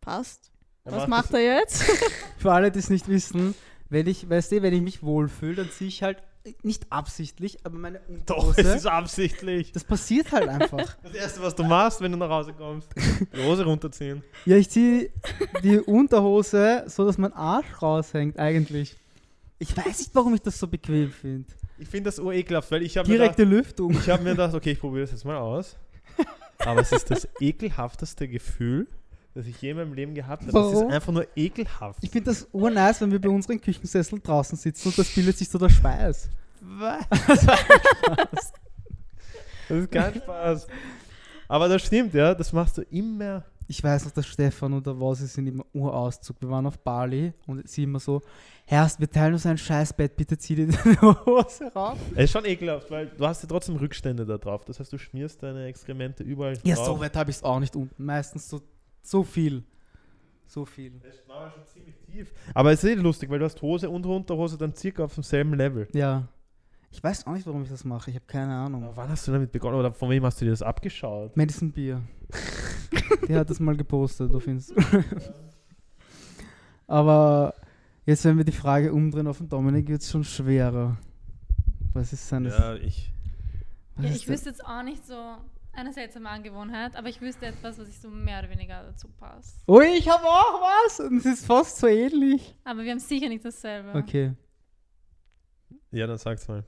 [0.00, 0.50] passt.
[0.84, 1.82] Er Was macht macht er jetzt?
[2.38, 3.54] Für alle, die es nicht wissen,
[3.90, 6.22] wenn ich, weißt du, wenn ich mich wohlfühle, dann ziehe ich halt
[6.62, 8.60] nicht absichtlich, aber meine Doch, Unterhose.
[8.60, 9.72] es ist absichtlich.
[9.72, 10.96] das passiert halt einfach.
[11.02, 14.22] Das erste, was du machst, wenn du nach Hause kommst, die Hose runterziehen.
[14.46, 15.10] Ja, ich ziehe
[15.62, 18.96] die Unterhose so, dass mein Arsch raushängt eigentlich.
[19.58, 21.48] Ich weiß nicht, warum ich das so bequem finde.
[21.78, 23.90] Ich finde das urekelhaft, weil ich habe mir gedacht, Lüftung.
[23.92, 25.76] ich habe mir gedacht, okay, ich probiere das jetzt mal aus.
[26.58, 28.86] Aber es ist das ekelhafteste Gefühl,
[29.34, 30.52] das ich je in meinem Leben gehabt habe.
[30.52, 30.88] Das Warum?
[30.88, 32.02] ist einfach nur ekelhaft.
[32.02, 35.48] Ich finde das urnice, wenn wir bei unseren Küchensesseln draußen sitzen und das bildet sich
[35.48, 36.28] so der Schweiß.
[39.68, 40.66] Das ist kein Spaß.
[41.46, 43.44] Aber das stimmt, ja, das machst du immer.
[43.70, 46.40] Ich weiß noch, dass Stefan und der Wasi sind immer Urauszug.
[46.40, 48.22] Wir waren auf Bali und sie immer so,
[48.64, 51.98] Herrst, wir teilen uns ein Scheißbett, bitte zieh dir deine Hose raus.
[52.14, 54.64] Es ist schon ekelhaft, weil du hast ja trotzdem Rückstände da drauf.
[54.64, 56.86] Das heißt, du schmierst deine Exkremente überall Ja, drauf.
[56.86, 58.02] so weit habe ich es auch nicht unten.
[58.02, 58.62] Meistens so,
[59.02, 59.62] so viel.
[60.46, 60.92] So viel.
[61.02, 62.32] Das war schon ziemlich tief.
[62.54, 65.52] Aber es ist eh lustig, weil du hast Hose und Unterhose dann circa auf demselben
[65.52, 65.86] Level.
[65.92, 66.26] Ja.
[66.90, 68.10] Ich weiß auch nicht, warum ich das mache.
[68.10, 68.82] Ich habe keine Ahnung.
[68.84, 69.76] Aber wann hast du damit begonnen?
[69.78, 71.36] Oder von wem hast du dir das abgeschaut?
[71.36, 72.00] Madison Beer.
[73.28, 75.04] Die hat das mal gepostet auf Instagram.
[76.86, 77.54] Aber
[78.06, 80.96] jetzt, wenn wir die Frage umdrehen auf den Dominik, wird es schon schwerer.
[81.92, 82.48] Was ist seine.
[82.48, 83.12] Ja, ich.
[83.98, 85.14] Ja, ich der- wüsste jetzt auch nicht so
[85.72, 89.62] eine seltsame Angewohnheit, aber ich wüsste etwas, was ich so mehr oder weniger dazu passt.
[89.68, 91.00] Ui, ich habe auch was!
[91.00, 92.54] Und es ist fast so ähnlich.
[92.64, 93.92] Aber wir haben sicher nicht dasselbe.
[93.94, 94.32] Okay.
[95.90, 96.64] Ja, dann sag's mal.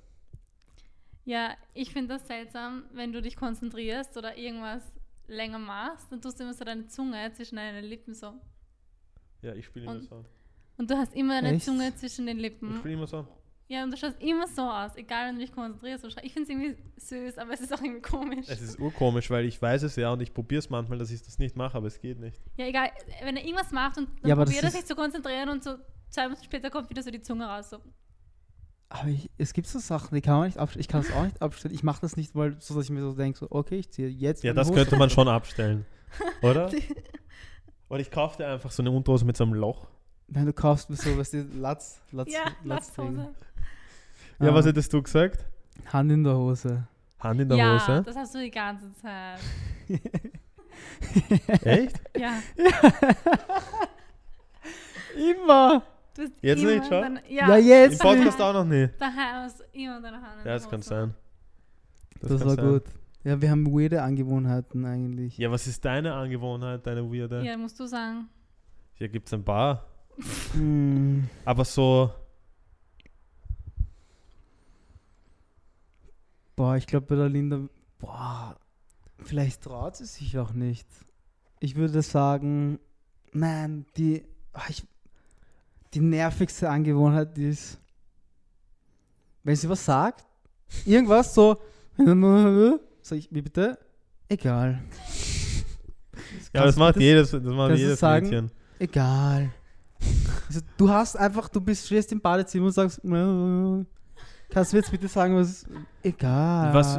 [1.30, 4.82] Ja, ich finde das seltsam, wenn du dich konzentrierst oder irgendwas
[5.28, 8.32] länger machst, dann tust du immer so deine Zunge zwischen deinen Lippen so.
[9.40, 10.24] Ja, ich spiele immer so.
[10.76, 11.66] Und du hast immer deine Echt?
[11.66, 12.78] Zunge zwischen den Ich Lippen.
[12.78, 13.28] spiele immer so.
[13.68, 16.04] Ja, und du schaust immer so aus, egal wenn du dich konzentrierst.
[16.24, 18.46] Ich finde es irgendwie süß, aber es ist auch irgendwie komisch.
[18.48, 21.22] Es ist urkomisch, weil ich weiß es ja und ich probiere es manchmal, dass ich
[21.22, 22.40] das nicht mache, aber es geht nicht.
[22.56, 22.90] Ja, egal,
[23.22, 25.76] wenn er irgendwas macht und dann Ja, probiert er sich zu konzentrieren und so
[26.08, 27.70] zwei Minuten später kommt wieder so die Zunge raus.
[27.70, 27.78] So.
[28.92, 30.80] Aber ich, es gibt so Sachen, die kann man nicht abstellen.
[30.80, 31.72] Ich kann es auch nicht abstellen.
[31.72, 34.08] Ich mache das nicht, weil so, dass ich mir so denke, so, okay, ich ziehe
[34.08, 34.42] jetzt.
[34.42, 35.86] Ja, das Hose könnte man schon abstellen.
[36.42, 36.70] Oder?
[37.88, 39.86] Oder ich kaufe dir einfach so eine Unterhose mit so einem Loch.
[40.26, 42.40] Wenn du kaufst, so, was die Latz, Latz, Ja.
[42.64, 43.30] Latzhose.
[44.40, 45.44] Ja, Ah, was hättest du gesagt?
[45.86, 46.86] Hand in der Hose.
[47.20, 48.02] Hand in der Ja, Hose?
[48.04, 49.38] das hast du die ganze Zeit.
[51.64, 52.00] Echt?
[52.16, 52.38] Ja,
[55.16, 55.82] Immer!
[56.14, 57.00] Du hast Jetzt immer nicht, schau.
[57.00, 58.02] Deine, Ja, ja, Im jetzt.
[58.04, 58.88] daheim- Podcast auch noch nie.
[58.98, 60.88] Daheim hast du immer deine Hand in Ja, der das kann Hose.
[60.88, 61.14] sein.
[62.20, 62.68] Das, kann war sein.
[62.68, 62.82] gut.
[63.24, 65.36] Ja, wir haben weirde Angewohnheiten eigentlich.
[65.38, 67.42] Ja, was ist deine Angewohnheit, deine weirde?
[67.44, 68.28] Ja, musst du sagen.
[68.94, 69.86] Hier gibt es ein paar.
[70.54, 71.28] Hm.
[71.46, 72.12] Aber so,
[76.56, 77.60] Boah, ich glaube bei der Linda,
[77.98, 78.56] boah,
[79.18, 80.86] vielleicht traut sie sich auch nicht.
[81.58, 82.78] Ich würde sagen,
[83.32, 84.84] nein, die, ah, ich,
[85.94, 87.78] die nervigste Angewohnheit ist,
[89.42, 90.24] wenn sie was sagt,
[90.84, 91.56] irgendwas so,
[93.02, 93.78] sag ich, wie bitte?
[94.28, 94.80] Egal.
[94.92, 95.62] ja,
[96.38, 98.26] das Kannst du macht das- jedes, das macht jedes sagen?
[98.26, 98.50] Mädchen.
[98.78, 99.50] Egal.
[100.48, 104.90] Also, du hast einfach, du bist, stehst im Badezimmer und sagst, kannst du mir jetzt
[104.90, 105.66] bitte sagen, was,
[106.02, 106.72] egal.
[106.74, 106.98] Was-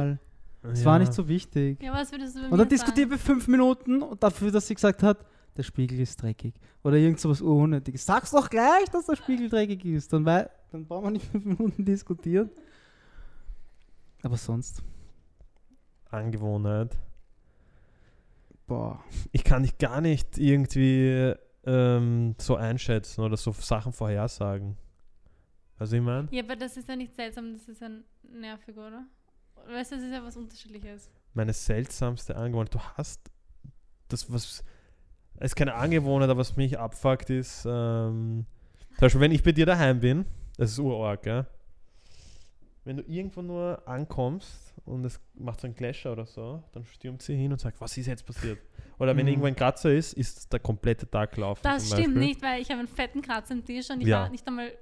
[0.72, 1.82] Es war nicht so wichtig.
[1.82, 5.02] Ja, was würdest du Und dann diskutieren wir fünf Minuten und dafür, dass sie gesagt
[5.02, 5.18] hat,
[5.56, 6.54] der Spiegel ist dreckig.
[6.82, 8.04] Oder irgend sowas Unnötiges.
[8.06, 10.12] Sag's doch gleich, dass der Spiegel dreckig ist.
[10.12, 12.50] Dann, wei- dann brauchen wir nicht fünf Minuten diskutieren.
[14.22, 14.82] Aber sonst,
[16.10, 16.96] Angewohnheit.
[18.66, 19.02] Boah.
[19.32, 21.34] ich kann dich gar nicht irgendwie
[21.64, 24.76] ähm, so einschätzen oder so Sachen vorhersagen.
[25.78, 27.90] Also ich meine, Ja, aber das ist ja nicht seltsam, das ist ja
[28.22, 29.04] nervig, oder?
[29.66, 31.10] Weißt du, das ist ja was Unterschiedliches.
[31.34, 33.20] meine seltsamste Angewohnheit, du hast
[34.08, 34.62] das, was,
[35.40, 38.46] ist keine Angewohnheit, aber was mich abfuckt ist, ähm,
[38.90, 40.24] zum Beispiel, wenn ich bei dir daheim bin,
[40.56, 41.46] das ist urorg, ja?
[42.84, 47.22] Wenn du irgendwo nur ankommst und es macht so ein Clasher oder so, dann stürmt
[47.22, 48.58] sie hin und sagt, was ist jetzt passiert?
[48.98, 49.28] Oder wenn Mhm.
[49.30, 51.60] irgendwo ein Kratzer ist, ist der komplette Tag gelaufen.
[51.62, 52.14] Das stimmt Beispiel.
[52.18, 54.22] nicht, weil ich habe einen fetten Kratzer am Tisch und ich Ja.
[54.22, 54.72] war nicht einmal.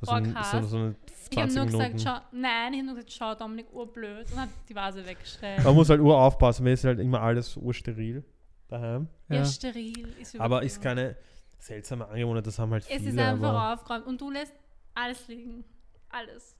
[0.00, 0.94] So, ein, so, so
[1.32, 1.96] Ich habe 20 nur Minuten.
[1.96, 5.64] gesagt, schau, nein, ich habe nur gesagt, schau, Dominik, urblöd und habe die Vase weggestellt.
[5.64, 8.24] Man muss halt ur aufpassen, weil es ist halt immer alles ursteril
[8.68, 9.08] daheim.
[9.28, 9.36] ja.
[9.36, 9.44] Ja.
[9.44, 11.16] steril ist Aber ist keine
[11.58, 13.10] seltsame Angewohnheit, das haben halt Es viele.
[13.10, 14.54] ist einfach aufgeräumt und du lässt
[14.94, 15.64] alles liegen.
[16.08, 16.54] Alles.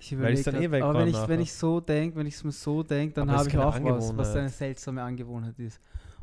[0.00, 0.72] Ich Weil überleg dann eh grad.
[0.72, 3.28] weg Aber wenn ich, wenn ich so denke, wenn ich es mir so denke, dann
[3.28, 5.80] es habe ich auch was, was eine seltsame Angewohnheit ist.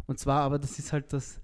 [0.08, 1.40] Und zwar, aber das ist halt das,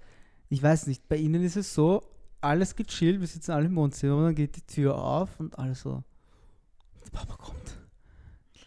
[0.50, 2.02] ich weiß nicht, bei ihnen ist es so,
[2.42, 5.82] alles gechillt, wir sitzen alle im Wohnzimmer und dann geht die Tür auf und alles
[5.82, 6.04] so,
[7.06, 7.78] der Papa kommt.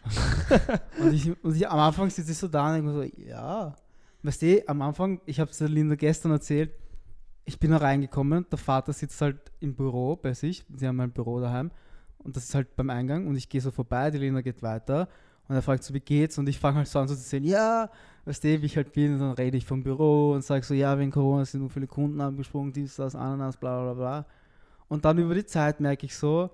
[0.99, 3.75] und, ich, und ich am Anfang sitze ich so da und denke so, ja,
[4.25, 6.71] weißt du, am Anfang, ich habe es der Linda gestern erzählt,
[7.45, 11.11] ich bin da reingekommen, der Vater sitzt halt im Büro bei sich, sie haben ein
[11.11, 11.71] Büro daheim
[12.17, 15.07] und das ist halt beim Eingang und ich gehe so vorbei, die Lena geht weiter
[15.47, 16.37] und er fragt so, wie geht's?
[16.39, 17.89] Und ich fange halt so an so zu sehen, ja,
[18.25, 20.73] weißt du, wie ich halt bin und dann rede ich vom Büro und sage so,
[20.73, 24.25] ja, wegen Corona sind nur viele Kunden abgesprungen, dies, das, Ananas, bla bla bla.
[24.87, 26.49] Und dann über die Zeit merke ich so,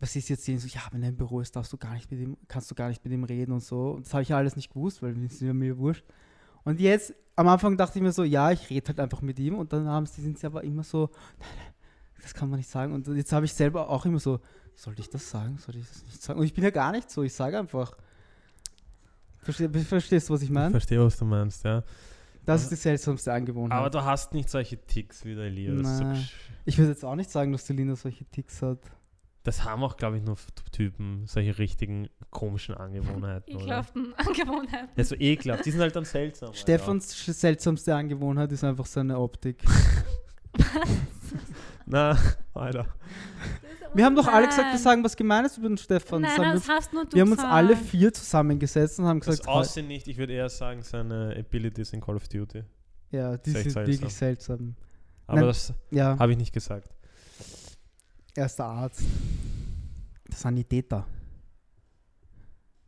[0.00, 2.10] was ist jetzt sehen, so, ja, wenn er im Büro ist, darfst du gar nicht
[2.10, 3.92] mit ihm, kannst du gar nicht mit ihm reden und so.
[3.92, 6.04] Und das habe ich alles nicht gewusst, weil das ist ja mir wurscht.
[6.64, 9.54] Und jetzt, am Anfang dachte ich mir so, ja, ich rede halt einfach mit ihm
[9.56, 11.74] und dann haben sie, sind sie aber immer so, nein, nein,
[12.22, 12.92] das kann man nicht sagen.
[12.92, 14.40] Und jetzt habe ich selber auch immer so,
[14.74, 16.38] sollte ich das sagen, sollte ich das nicht sagen?
[16.40, 17.96] Und ich bin ja gar nicht so, ich sage einfach.
[19.42, 20.70] Versteh, verstehst du, was ich Ich meine?
[20.70, 21.82] verstehe, was du meinst, ja.
[22.44, 23.78] Das ist die seltsamste Angewohnheit.
[23.78, 25.80] Aber du hast nicht solche Ticks wie der Elias.
[25.82, 26.28] Nein.
[26.64, 28.78] ich würde jetzt auch nicht sagen, dass die Lina solche Ticks hat.
[29.42, 30.36] Das haben auch, glaube ich, nur
[30.70, 33.50] Typen, solche richtigen komischen Angewohnheiten.
[33.56, 34.88] Ekelhaften Angewohnheiten.
[34.96, 35.64] Ja, so ekelhaft.
[35.64, 36.52] Die sind halt dann seltsam.
[36.52, 39.64] Stefans sch- seltsamste Angewohnheit ist einfach seine Optik.
[39.64, 40.88] Alter.
[41.86, 42.18] Na,
[42.54, 42.86] Alter.
[43.94, 46.22] Wir haben doch alle gesagt, wir sagen was Gemeines über den Stefan.
[46.22, 47.52] Das Nein, das wir, hast nur du wir haben uns gesagt.
[47.54, 51.92] alle vier zusammengesetzt und haben Das gesagt, Aussehen nicht, ich würde eher sagen, seine Abilities
[51.92, 52.62] in Call of Duty.
[53.10, 53.86] ja, die sind seltsam.
[53.86, 54.76] wirklich seltsam.
[55.26, 55.46] Aber Nein.
[55.48, 56.88] das Ja, habe ich nicht gesagt.
[58.36, 59.02] Erster Arzt.
[60.28, 61.06] Der Sanitäter.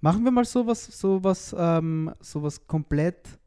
[0.00, 3.38] Machen wir mal sowas, sowas, ähm, sowas komplett.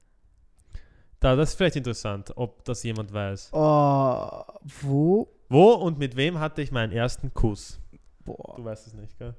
[1.19, 3.49] Da, das ist vielleicht interessant, ob das jemand weiß.
[3.51, 4.41] Oh,
[4.81, 5.27] wo?
[5.49, 7.79] Wo und mit wem hatte ich meinen ersten Kuss?
[8.23, 9.35] Boah, Du weißt es nicht, gell?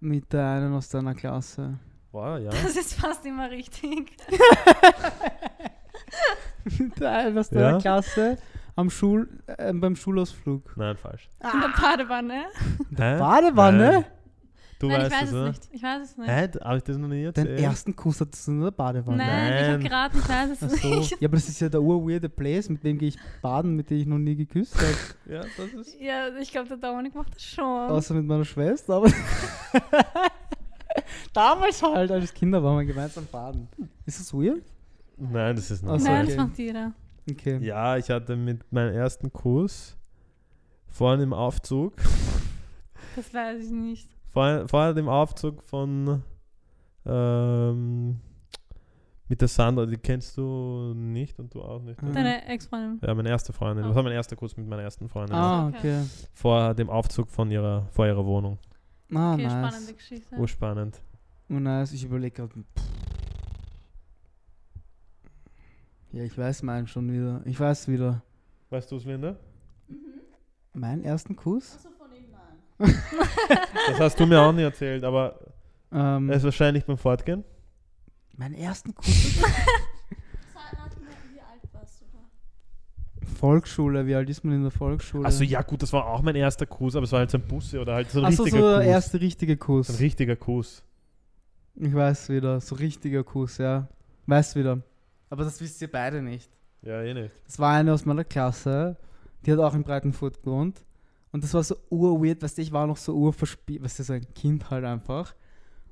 [0.00, 1.78] mit der einen aus deiner Klasse.
[2.12, 2.50] Boah, ja.
[2.50, 4.16] Das ist fast immer richtig.
[6.78, 7.78] mit der einen aus deiner Ja?
[7.78, 8.38] Klasse
[8.78, 10.76] am Schul, äh, beim Schulausflug.
[10.76, 11.28] Nein, falsch.
[11.42, 12.44] In der Badewanne.
[12.96, 13.18] Hä?
[13.18, 13.90] Badewanne?
[13.92, 14.04] Nein.
[14.78, 15.48] Du Nein, weißt ich weiß es, es oder?
[15.48, 15.68] nicht.
[15.72, 16.30] Ich weiß es nicht.
[16.30, 16.48] Hä?
[16.62, 17.60] Habe ich das noch nie erzählt?
[17.60, 19.16] ersten Kuss hattest du in der Badewanne.
[19.16, 19.80] Nein, ich habe Nein.
[19.82, 20.88] geraten, ich weiß es so.
[20.88, 21.10] nicht.
[21.20, 23.98] Ja, aber das ist ja der urweirde Place, mit wem gehe ich baden, mit dem
[23.98, 24.86] ich noch nie geküsst habe.
[25.28, 26.00] Ja, das ist.
[26.00, 27.64] Ja, ich glaube, der Dominik macht das schon.
[27.64, 29.10] Außer mit meiner Schwester, aber.
[31.34, 33.66] Damals halt, als Kinder waren wir gemeinsam baden.
[34.06, 34.62] Ist das weird?
[35.16, 36.00] Nein, das ist nicht.
[36.00, 36.36] so, Nein, okay.
[36.36, 36.92] das macht jeder.
[37.30, 37.58] Okay.
[37.64, 39.96] Ja, ich hatte mit meinem ersten Kuss
[40.86, 41.94] vorhin im Aufzug,
[43.16, 44.08] Das weiß ich nicht.
[44.30, 46.22] vor, vorhin im Aufzug von
[47.04, 48.20] ähm,
[49.28, 52.00] mit der Sandra, die kennst du nicht und du auch nicht.
[52.00, 52.08] Mhm.
[52.10, 52.14] oder?
[52.22, 52.98] Deine Ex-Freundin.
[53.06, 53.84] Ja, meine erste Freundin.
[53.84, 53.88] Oh.
[53.88, 55.36] Das war mein erster Kuss mit meiner ersten Freundin.
[55.36, 55.76] Ah, Okay.
[56.00, 56.04] okay.
[56.32, 58.58] Vor dem Aufzug von ihrer, vor ihrer Wohnung.
[59.14, 59.52] Ah, Okay, nice.
[59.52, 60.34] spannende Geschichte.
[60.36, 61.00] Urspannend.
[61.50, 61.92] Oh, nice.
[61.92, 62.64] Ich überlege gerade.
[66.12, 67.42] Ja, ich weiß meinen schon wieder.
[67.44, 68.22] Ich weiß wieder.
[68.70, 69.36] Weißt du es, Linda?
[70.74, 71.76] Meinen ersten Kuss?
[71.76, 72.94] Also von ihm nein.
[73.88, 75.38] Das hast du mir auch nicht erzählt, aber
[75.92, 77.44] Ähm, er ist wahrscheinlich beim Fortgehen.
[78.36, 79.08] meinen ersten Kuss?
[83.38, 84.06] Volksschule.
[84.06, 85.24] Wie alt ist man in der Volksschule?
[85.24, 87.46] Also ja gut, das war auch mein erster Kuss, aber es war halt so ein
[87.46, 88.86] Busse oder halt so ein so richtiger der Kuss.
[88.86, 89.86] erste richtige Kuss.
[89.88, 90.82] So ein richtiger Kuss.
[91.76, 93.86] Ich weiß wieder, so richtiger Kuss, ja.
[94.26, 94.80] Weiß wieder.
[95.30, 96.50] Aber das wisst ihr beide nicht.
[96.82, 97.34] Ja, eh nicht.
[97.46, 98.96] Das war eine aus meiner Klasse,
[99.44, 100.84] die hat auch in Breitenfurt gewohnt.
[101.30, 104.12] Und das war so urweird, weißt du, ich war noch so urverspielt, weißt du, so
[104.14, 105.34] ein Kind halt einfach.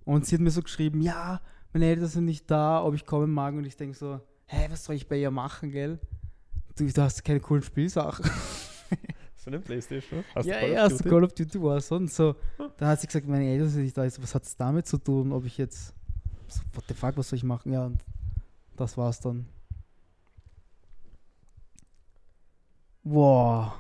[0.05, 1.41] Und sie hat mir so geschrieben, ja,
[1.72, 3.55] meine Eltern sind nicht da, ob ich kommen mag.
[3.55, 5.99] Und ich denke so, hä, was soll ich bei ihr machen, gell?
[6.76, 8.30] Du, du hast keine coolen Spielsachen.
[9.37, 10.24] So eine Playstation?
[10.34, 11.05] Hast ja, du Call ja, so?
[11.05, 11.95] Call of Duty war so.
[11.95, 12.34] Und so,
[12.78, 14.05] dann hat sie gesagt, meine Eltern sind nicht da.
[14.05, 15.95] Ich so, was hat es damit zu tun, ob ich jetzt,
[16.49, 17.72] so, what the fuck, was soll ich machen?
[17.72, 18.03] Ja, und
[18.77, 19.47] das war's dann.
[23.03, 23.72] Wow.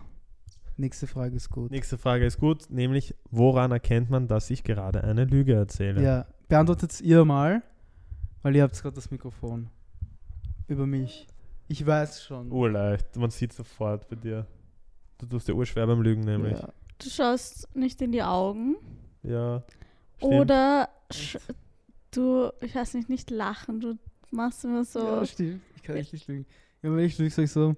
[0.76, 1.70] Nächste Frage ist gut.
[1.70, 6.02] Nächste Frage ist gut, nämlich woran erkennt man, dass ich gerade eine Lüge erzähle?
[6.02, 7.62] Ja, beantwortet ihr mal,
[8.42, 9.70] weil ihr habt gerade das Mikrofon
[10.68, 11.26] über mich.
[11.68, 12.52] Ich weiß schon.
[12.52, 14.46] Oh, Urleicht, man sieht sofort bei dir.
[15.18, 16.58] Du tust dir urschwer beim Lügen nämlich.
[16.58, 16.68] Ja.
[16.98, 18.76] Du schaust nicht in die Augen.
[19.22, 19.62] Ja.
[20.18, 20.34] Stimmt.
[20.34, 20.88] Oder
[22.10, 23.98] du, ich weiß nicht, nicht lachen, du
[24.36, 25.60] machst immer so, ja, stimmt.
[25.76, 26.46] Ich kann echt nicht lügen.
[26.82, 27.74] Ja, wenn ich lüge, sag ich so,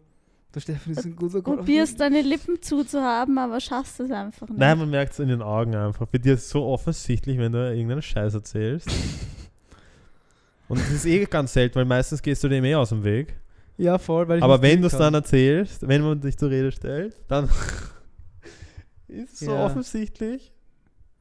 [0.55, 1.59] der Stefan ist ein guter Gott.
[1.59, 4.59] probierst deine Lippen zuzuhaben, aber schaffst es einfach nicht.
[4.59, 6.07] Nein, man merkt es in den Augen einfach.
[6.07, 8.89] Bei dir ist es so offensichtlich, wenn du irgendeinen Scheiß erzählst.
[10.69, 13.35] Und das ist eh ganz selten, weil meistens gehst du dem eh aus dem Weg.
[13.79, 16.51] Ja, voll, weil ich Aber nicht wenn du es dann erzählst, wenn man dich zur
[16.51, 17.49] Rede stellt, dann
[19.09, 19.65] ist es so Ja.
[19.65, 20.53] offensichtlich.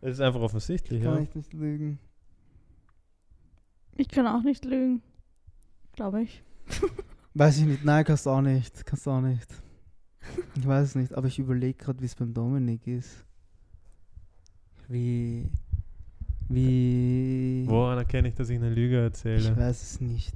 [0.01, 1.21] Es ist einfach offensichtlich, kann ja.
[1.21, 1.99] ich nicht lügen.
[3.95, 5.01] Ich kann auch nicht lügen.
[5.97, 6.41] Glaube ich.
[7.33, 7.83] Weiß ich nicht.
[7.83, 8.85] Nein, kannst du auch nicht.
[8.85, 9.47] Kannst du auch nicht.
[10.55, 13.25] Ich weiß es nicht, aber ich überlege gerade, wie es beim Dominik ist.
[14.87, 15.49] Wie.
[16.49, 17.63] Wie.
[17.67, 19.57] Woran erkenne ich, dass ich eine Lüge Ich erzähle?
[19.57, 20.33] weiß es nicht.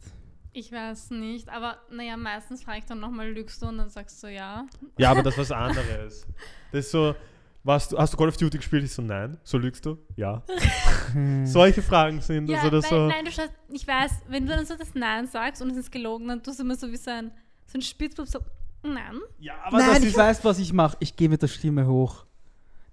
[0.54, 3.68] Ich weiß nicht, aber naja, meistens frage ich dann nochmal, lügst du?
[3.68, 4.66] Und dann sagst du ja.
[4.98, 6.28] Ja, aber das ist was anderes.
[6.72, 7.16] Das ist so,
[7.64, 8.84] was, du- hast du Call of Duty gespielt?
[8.84, 9.38] Ich so, nein.
[9.44, 9.98] So lügst du?
[10.16, 10.42] Ja.
[11.46, 13.08] Solche Fragen sind Ja, das oder nein, so.
[13.08, 15.92] nein, du schaust, ich weiß, wenn du dann so das Nein sagst und es ist
[15.92, 17.32] gelogen, dann tust du immer so wie so ein,
[17.68, 18.40] so ein Spitzbub, so,
[18.84, 19.20] nein.
[19.40, 20.98] Ja, aber Nein, das ich weiß, was ich mache.
[21.00, 22.26] Ich gehe mit der Stimme hoch.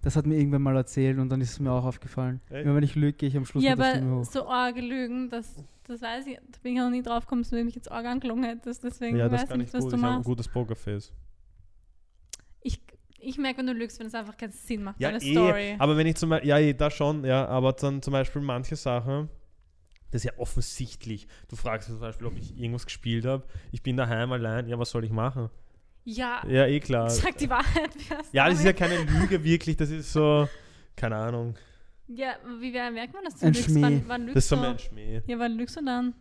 [0.03, 2.41] Das hat mir irgendwann mal erzählt und dann ist es mir auch aufgefallen.
[2.51, 4.25] Immer wenn ich lüge, gehe ich am Schluss ja, mit der Stimme aber hoch.
[4.25, 5.55] so arge Lügen, das,
[5.89, 8.07] das weiß ich, da bin ich noch nie drauf gekommen, dass du mich jetzt arg
[8.07, 9.93] angelungen hättest, deswegen ja, das weiß ich kann nicht, ich was gut.
[9.93, 10.27] du Ich habe ein machst.
[10.27, 11.12] gutes Pokerface.
[13.21, 15.77] Ich, merke, wenn du lügst, wenn es einfach keinen Sinn macht, Ja, deine eh, Story.
[15.79, 18.77] aber wenn ich zum Beispiel, ja, eh, da schon, ja, aber dann zum Beispiel manche
[18.77, 19.29] Sachen,
[20.11, 21.27] das ist ja offensichtlich.
[21.49, 23.45] Du fragst zum Beispiel, ob ich irgendwas gespielt habe.
[23.73, 25.51] Ich bin daheim allein, ja, was soll ich machen?
[26.05, 27.11] ja, Ja, eh klar.
[27.11, 27.91] sag die Wahrheit.
[28.33, 30.49] Ja, das ist ja keine Lüge wirklich, das ist so,
[30.97, 31.55] keine Ahnung.
[32.07, 33.69] Ja, wie wer- merkt man, dass du Ein lügst?
[33.69, 33.83] Schmäh.
[33.83, 35.21] Wann, wann lügst Das ist so mein Schmäh.
[35.27, 36.14] Ja, wann lügst du dann?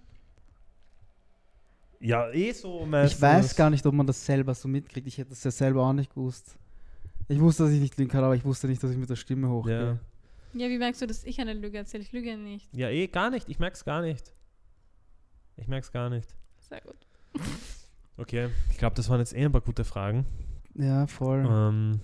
[2.00, 3.18] Ja, eh so meistens.
[3.18, 5.08] Ich weiß gar nicht, ob man das selber so mitkriegt.
[5.08, 6.58] Ich hätte das ja selber auch nicht gewusst.
[7.28, 9.16] Ich wusste, dass ich nicht lügen kann, aber ich wusste nicht, dass ich mit der
[9.16, 10.00] Stimme hochgehe.
[10.54, 10.62] Ja.
[10.62, 12.04] Ja, wie merkst du, dass ich eine Lüge erzähle?
[12.04, 12.74] Ich lüge nicht.
[12.74, 13.50] ja, eh gar nicht.
[13.50, 14.34] Ich merk's gar nicht.
[15.58, 16.36] Ich merk's gar nicht.
[16.70, 16.98] Sehr gut.
[18.20, 20.26] Okay, ich glaube, das waren jetzt eh ein paar gute Fragen.
[20.74, 21.48] Ja, voll.
[21.48, 22.02] Ähm,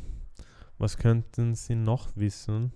[0.77, 2.71] was könnten Sie noch wissen?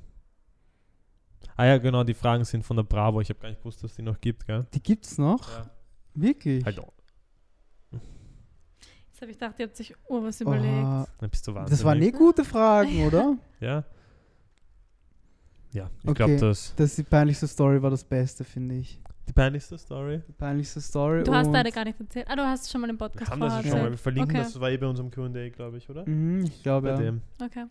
[1.55, 3.21] Ah ja, genau, die Fragen sind von der Bravo.
[3.21, 4.65] Ich habe gar nicht gewusst, dass die noch gibt, gell?
[4.73, 5.51] Die gibt's noch?
[5.51, 5.69] Ja.
[6.15, 6.65] Wirklich?
[6.65, 6.81] Halt,
[9.17, 11.09] Jetzt habe ich gedacht, ihr habt sich oh, was überlegt.
[11.19, 11.71] Dann bist du wahnsinnig.
[11.79, 13.35] Das waren eh gute Fragen, oder?
[13.59, 13.83] Ja.
[15.71, 16.13] Ja, ich Okay.
[16.13, 19.01] glaube, das Das die peinlichste Story war das Beste, finde ich.
[19.27, 20.21] die peinlichste Story.
[20.27, 21.23] Die peinlichste Story.
[21.23, 22.27] Du hast leider gar nicht erzählt.
[22.29, 23.89] Ah, du hast schon mal im Wir Podcast haben das schon mal.
[23.89, 24.43] Wir verlinken Okay.
[24.43, 26.07] das, war eh bei unserem Q&A, glaube ich, oder?
[26.07, 27.09] Mhm, ich glaube, Bei ja.
[27.11, 27.21] dem.
[27.43, 27.65] Okay.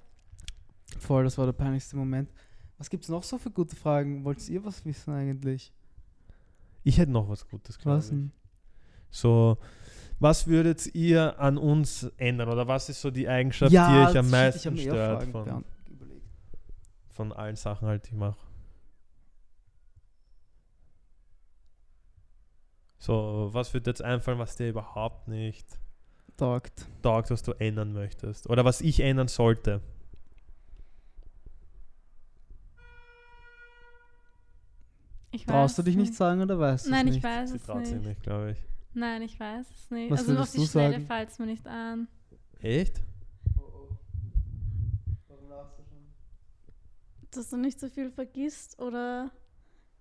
[0.99, 2.29] Voll, das war der peinlichste Moment.
[2.77, 4.25] Was gibt's noch so für gute Fragen?
[4.25, 5.73] Wollt ihr was wissen eigentlich?
[6.83, 8.11] Ich hätte noch was Gutes, glaube Was ich.
[8.11, 8.33] denn?
[9.11, 9.57] So,
[10.19, 12.49] was würdet ihr an uns ändern?
[12.49, 15.65] Oder was ist so die Eigenschaft, die euch am shit, ich meisten eher stört von,
[17.11, 18.39] von allen Sachen, halt, die ich mache?
[22.99, 25.67] So, was wird jetzt einfallen, was dir überhaupt nicht
[26.37, 26.87] Taugt.
[27.03, 28.49] taugt, was du ändern möchtest?
[28.49, 29.81] Oder was ich ändern sollte?
[35.31, 37.25] Ich Traust du dich nicht sagen oder weißt du Nein, ich nicht?
[37.25, 38.07] weiß Sie es traut sich nicht.
[38.07, 38.59] nicht, glaube ich.
[38.97, 40.11] Nein, ich weiß es nicht.
[40.11, 41.07] Was also auf würdest die Schnelle sagen?
[41.07, 42.09] fällt es mir nicht an.
[42.61, 43.03] Echt?
[47.31, 49.31] Dass du nicht so viel vergisst oder,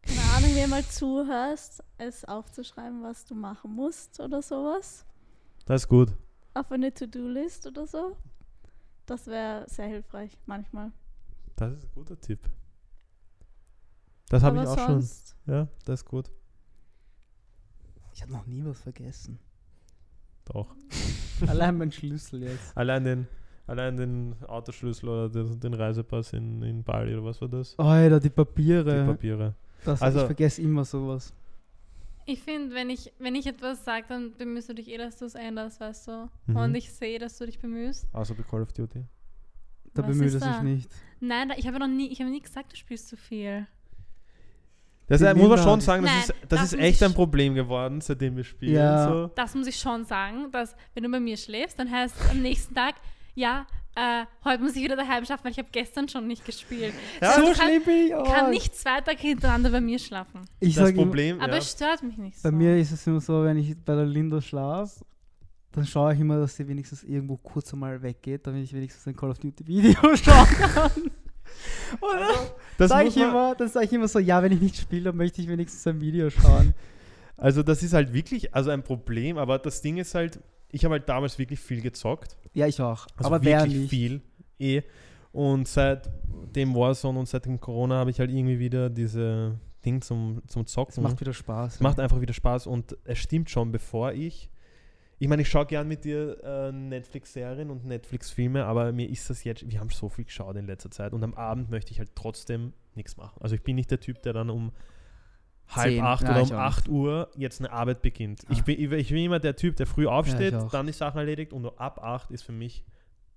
[0.01, 5.05] keine Ahnung, mir mal zuhörst, es aufzuschreiben, was du machen musst oder sowas.
[5.65, 6.13] Das ist gut.
[6.53, 8.15] Auf eine To-Do-List oder so.
[9.05, 10.93] Das wäre sehr hilfreich manchmal.
[11.57, 12.39] Das ist ein guter Tipp.
[14.29, 15.01] Das habe ich auch schon.
[15.01, 16.31] sonst, Ja, das ist gut.
[18.15, 19.37] Ich habe noch nie was vergessen.
[20.45, 20.73] Doch.
[21.47, 22.75] Allein mein Schlüssel jetzt.
[22.77, 23.27] Allein den,
[23.67, 27.77] allein den Autoschlüssel oder den, den Reisepass in, in Bali oder was war das?
[27.77, 29.05] Alter, die Die Papiere.
[29.05, 29.53] Papiere.
[29.83, 31.33] das, Also- ich vergesse immer sowas.
[32.27, 35.25] Ich finde, wenn ich, wenn ich etwas sage, dann bemühst du dich eh, dass du
[35.25, 36.29] es änderst, weißt du.
[36.47, 36.55] Mhm.
[36.55, 38.07] Und ich sehe, dass du dich bemühst.
[38.13, 39.03] Außer bei Call of Duty.
[39.93, 40.63] Da bemüht ist er sich da?
[40.63, 40.89] nicht.
[41.19, 43.67] Nein, da, ich habe noch nie, ich habe nie gesagt, du spielst zu viel.
[45.07, 47.53] Das äh, muss man schon sagen, das Nein, ist, das das ist echt ein Problem
[47.53, 48.73] geworden, seitdem wir spielen.
[48.75, 49.07] Ja.
[49.07, 49.27] So.
[49.35, 52.41] Das muss ich schon sagen, dass wenn du bei mir schläfst, dann heißt es am
[52.41, 52.95] nächsten Tag,
[53.35, 56.93] ja, äh, heute muss ich wieder daheim schlafen, weil ich habe gestern schon nicht gespielt.
[57.21, 58.25] Ja, so kann, schlimm bin ich auch.
[58.25, 60.41] kann nicht zwei Tage hintereinander bei mir schlafen.
[60.59, 61.59] Ich Das sag immer, Problem, Aber ja.
[61.59, 62.49] es stört mich nicht so.
[62.49, 65.05] bei mir ist es immer so, wenn ich bei der Linda schlafe,
[65.71, 69.15] dann schaue ich immer, dass sie wenigstens irgendwo kurz einmal weggeht, damit ich wenigstens ein
[69.15, 70.91] Call of Duty Video schauen kann.
[71.99, 74.77] Und Also, Das sag muss ich immer, sage ich immer so, ja, wenn ich nicht
[74.77, 76.73] spiele, dann möchte ich wenigstens ein Video schauen.
[77.37, 80.39] Also das ist halt wirklich also ein Problem, aber das Ding ist halt,
[80.71, 82.37] ich habe halt damals wirklich viel gezockt.
[82.53, 83.07] Ja, ich auch.
[83.17, 84.21] Also aber wer wirklich viel.
[84.59, 84.81] Eh.
[85.31, 86.09] Und seit
[86.55, 90.65] dem Warzone und seit dem Corona habe ich halt irgendwie wieder diese Ding zum, zum
[90.65, 90.93] Zocken.
[90.93, 91.75] Es macht wieder Spaß.
[91.75, 94.49] Es macht einfach wieder Spaß und es stimmt schon, bevor ich.
[95.17, 99.43] Ich meine, ich schaue gern mit dir äh, Netflix-Serien und Netflix-Filme, aber mir ist das
[99.45, 99.69] jetzt.
[99.69, 102.73] Wir haben so viel geschaut in letzter Zeit und am Abend möchte ich halt trotzdem
[102.95, 103.39] nichts machen.
[103.41, 104.71] Also ich bin nicht der Typ, der dann um
[105.69, 106.03] halb Zehn.
[106.03, 108.41] acht Ja, oder um acht Uhr jetzt eine Arbeit beginnt.
[108.47, 108.51] Ah.
[108.51, 110.69] Ich, bin, ich, ich bin immer der Typ, der früh aufsteht, auch.
[110.69, 112.83] dann die Sachen erledigt und ab acht ist für mich,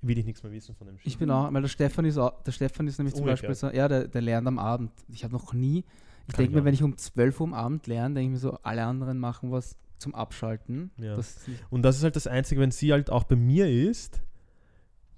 [0.03, 1.07] will ich nichts mehr wissen von dem Shit.
[1.07, 3.49] Ich bin auch, weil der Stefan ist auch, der Stefan ist nämlich zum Umgekehrt.
[3.49, 4.91] Beispiel so, ja, der, der lernt am Abend.
[5.09, 5.85] Ich habe noch nie,
[6.27, 8.59] ich denke mir, wenn ich um 12 Uhr am Abend lerne, denke ich mir so,
[8.63, 10.91] alle anderen machen was zum Abschalten.
[10.97, 11.17] Ja.
[11.17, 11.39] Das
[11.71, 14.21] Und das ist halt das Einzige, wenn sie halt auch bei mir ist,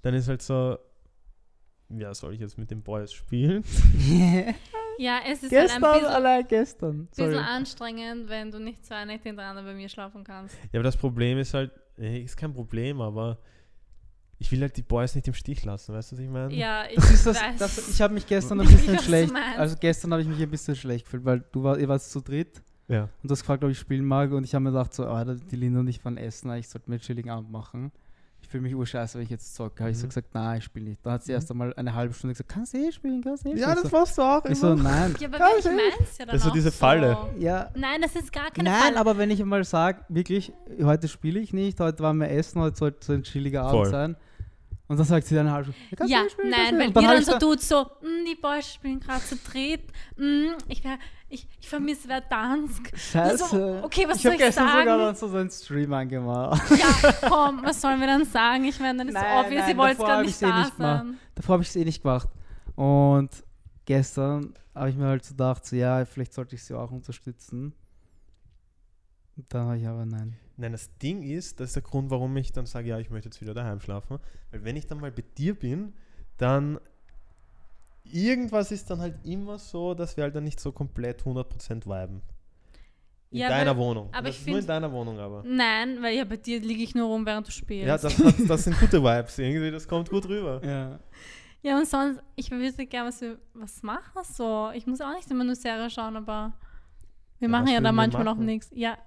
[0.01, 0.77] dann ist halt so,
[1.89, 3.63] ja, soll ich jetzt mit den Boys spielen?
[4.97, 7.07] Ja, es ist gestern, halt ein bisschen, allein gestern.
[7.07, 10.53] bisschen anstrengend, wenn du nicht zwei Nächte hintereinander bei mir schlafen kannst.
[10.71, 13.39] Ja, aber das Problem ist halt, ist kein Problem, aber
[14.37, 16.53] ich will halt die Boys nicht im Stich lassen, weißt du, was ich meine?
[16.53, 17.57] Ja, ich Das ist das, weiß.
[17.57, 20.75] das, ich habe mich gestern ein bisschen schlecht, also gestern habe ich mich ein bisschen
[20.75, 22.61] schlecht gefühlt, weil du war, ihr wart zu dritt
[22.91, 23.03] Ja.
[23.03, 25.23] und du hast gefragt, ob ich spielen mag und ich habe mir gedacht, so, ah,
[25.23, 27.91] die Linda und ich waren essen, ich sollte mir einen chilligen Abend machen.
[28.43, 29.81] Ich fühle mich urscheiße, wenn ich jetzt zocke.
[29.83, 30.09] Habe ich so Mhm.
[30.09, 31.05] gesagt, nein, ich spiele nicht.
[31.05, 33.49] Dann hat sie erst einmal eine halbe Stunde gesagt, kannst du eh spielen, kannst du
[33.49, 33.69] eh spielen.
[33.69, 35.15] Ja, das so, warst du auch ich so, nein.
[35.19, 37.17] ja, aber ich ich mein's ja dann Das ist so diese Falle.
[37.37, 38.97] Ja, Nein, das ist gar keine Nein, Falle.
[38.97, 42.77] aber wenn ich einmal sage, wirklich, heute spiele ich nicht, heute waren wir essen, heute
[42.77, 43.89] sollte so ein chilliger Abend Voll.
[43.91, 44.15] sein.
[44.91, 46.79] Und dann sagt sie dann kannst du ja, eh nein, eh.
[46.79, 49.23] weil Und ihr hab dann ich so da- tut, so, "Mm, die Boys spielen gerade
[49.23, 49.83] zu dritt,
[50.17, 50.83] mm, ich,
[51.29, 52.91] ich, ich vermisse Verdansk.
[52.97, 53.37] Scheiße.
[53.37, 54.99] So, okay, was ich soll habe ich gestern sogar sagen?
[54.99, 56.61] dann so so einen Stream angemacht.
[56.77, 58.65] Ja, komm, was sollen wir dann sagen?
[58.65, 60.45] Ich meine, dann ist Nein, so obvious, nein, ihr wollt gar hab nicht ich's eh
[60.47, 61.17] da nicht sein.
[61.35, 62.27] Davor habe ich es eh nicht gemacht.
[62.75, 63.29] Und
[63.85, 67.73] gestern habe ich mir halt so gedacht, so, ja, vielleicht sollte ich sie auch unterstützen.
[69.37, 70.35] Und dann habe ich aber nein.
[70.57, 73.29] Nein, das Ding ist, das ist der Grund, warum ich dann sage, ja, ich möchte
[73.29, 74.19] jetzt wieder daheim schlafen.
[74.51, 75.93] Weil wenn ich dann mal bei dir bin,
[76.37, 76.79] dann
[78.03, 82.21] irgendwas ist dann halt immer so, dass wir halt dann nicht so komplett 100% viben.
[83.29, 84.09] In Ja, deiner weil- Wohnung.
[84.11, 85.43] aber das ich ist nur in find- deiner Wohnung aber.
[85.45, 87.87] Nein, weil ja, bei dir liege ich nur rum, während du spielst.
[87.87, 90.61] Ja, das, hat, das sind gute Vibes irgendwie, das kommt gut rüber.
[90.65, 90.99] Ja.
[91.63, 94.71] Ja, und sonst, ich würde gerne was, wir- was machen so.
[94.73, 96.53] Ich muss auch nicht immer nur Serie schauen, aber
[97.39, 98.45] wir Ja, machen ja da manchmal noch machen?
[98.47, 98.69] nichts.
[98.73, 98.97] Ja,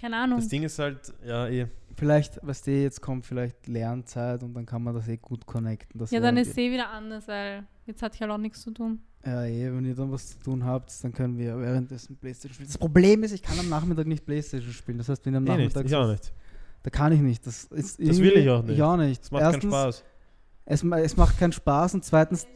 [0.00, 0.38] keine Ahnung.
[0.38, 1.66] Das Ding ist halt, ja, eh.
[1.96, 5.98] Vielleicht, was dir jetzt kommt, vielleicht Lernzeit und dann kann man das eh gut connecten.
[5.98, 8.62] Das ja, dann ist es eh wieder anders, weil jetzt hatte ich halt auch nichts
[8.62, 9.00] zu tun.
[9.26, 12.68] Ja, eh, wenn ihr dann was zu tun habt, dann können wir währenddessen Playstation spielen.
[12.68, 14.96] Das Problem ist, ich kann am Nachmittag nicht Playstation spielen.
[14.96, 15.74] Das heißt, wenn ihr am eh nicht.
[15.74, 16.32] Nachmittag Ich auch nicht.
[16.82, 17.46] Da kann ich nicht.
[17.46, 18.76] Das, ist Das will ich auch nicht.
[18.76, 19.22] Ich auch nicht.
[19.22, 20.04] Das macht Erstens, keinen Spaß.
[20.64, 22.48] Es, es macht keinen Spaß und zweitens, die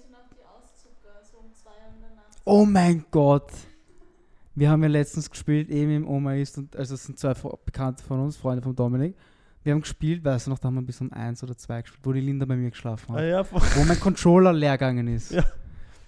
[0.42, 2.40] Auszucker, so zwei Uhr in der Nacht.
[2.44, 3.50] oh mein Gott.
[4.54, 7.34] Wir haben ja letztens gespielt, eben im Oma ist, und, also es sind zwei
[7.64, 9.16] Bekannte von uns, Freunde von Dominik.
[9.64, 12.04] Wir haben gespielt, weißt du noch, da haben wir bis um eins oder zwei gespielt,
[12.04, 13.24] wo die Linda bei mir geschlafen Ah, hat.
[13.24, 13.60] ja, voll.
[13.76, 15.32] Wo mein Controller leer gegangen ist.
[15.32, 15.42] Ja.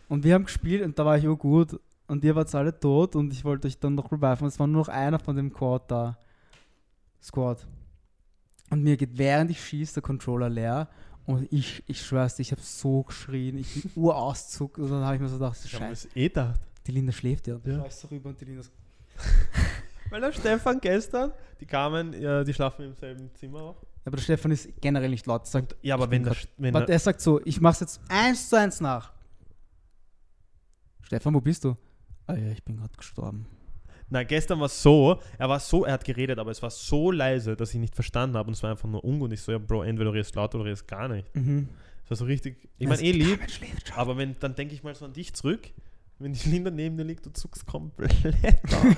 [0.09, 1.81] Und wir haben gespielt und da war ich auch gut.
[2.07, 4.47] Und ihr wart alle tot und ich wollte euch dann noch reviven.
[4.47, 6.19] Es war nur noch einer von dem Quad da.
[7.21, 7.67] Squad.
[8.71, 10.89] Und mir geht, während ich schieße, der Controller leer.
[11.25, 14.79] Und ich, ich schwör's dir, ich habe so geschrien, ich bin urauszug.
[14.79, 16.61] Und dann habe ich mir so gedacht, Ich habe scheiße, es eh gedacht.
[16.87, 17.55] Die Linda schläft ja.
[17.57, 17.79] Und Ja.
[17.79, 18.71] ich weiß so rüber und die Linda so,
[20.11, 23.83] Weil der Stefan gestern, die kamen, ja, die schlafen im selben Zimmer auch.
[23.83, 25.43] Ja, aber der Stefan ist generell nicht laut.
[25.43, 28.01] Er sagt, Ja, aber Ich wenn der, wenn der, er sagt so, ich mach's jetzt
[28.09, 29.13] eins zu eins nach.
[31.03, 31.77] Stefan, wo bist du?
[32.27, 33.47] Ah ja, ich bin gerade gestorben.
[34.09, 37.11] Na, gestern war es so, er war so, er hat geredet, aber es war so
[37.11, 39.33] leise, dass ich nicht verstanden habe und es war einfach nur ungut.
[39.33, 41.35] Ich so, ja, Bro, entweder du redest laut oder du redest gar nicht.
[41.35, 41.69] Mhm.
[42.05, 43.97] Es war so richtig, ich meine, eh lieb, kein schläft schon.
[43.97, 45.71] aber wenn, dann denke ich mal so an dich zurück,
[46.19, 48.15] wenn die Linda neben dir liegt, du zuckst komplett
[48.73, 48.97] auf.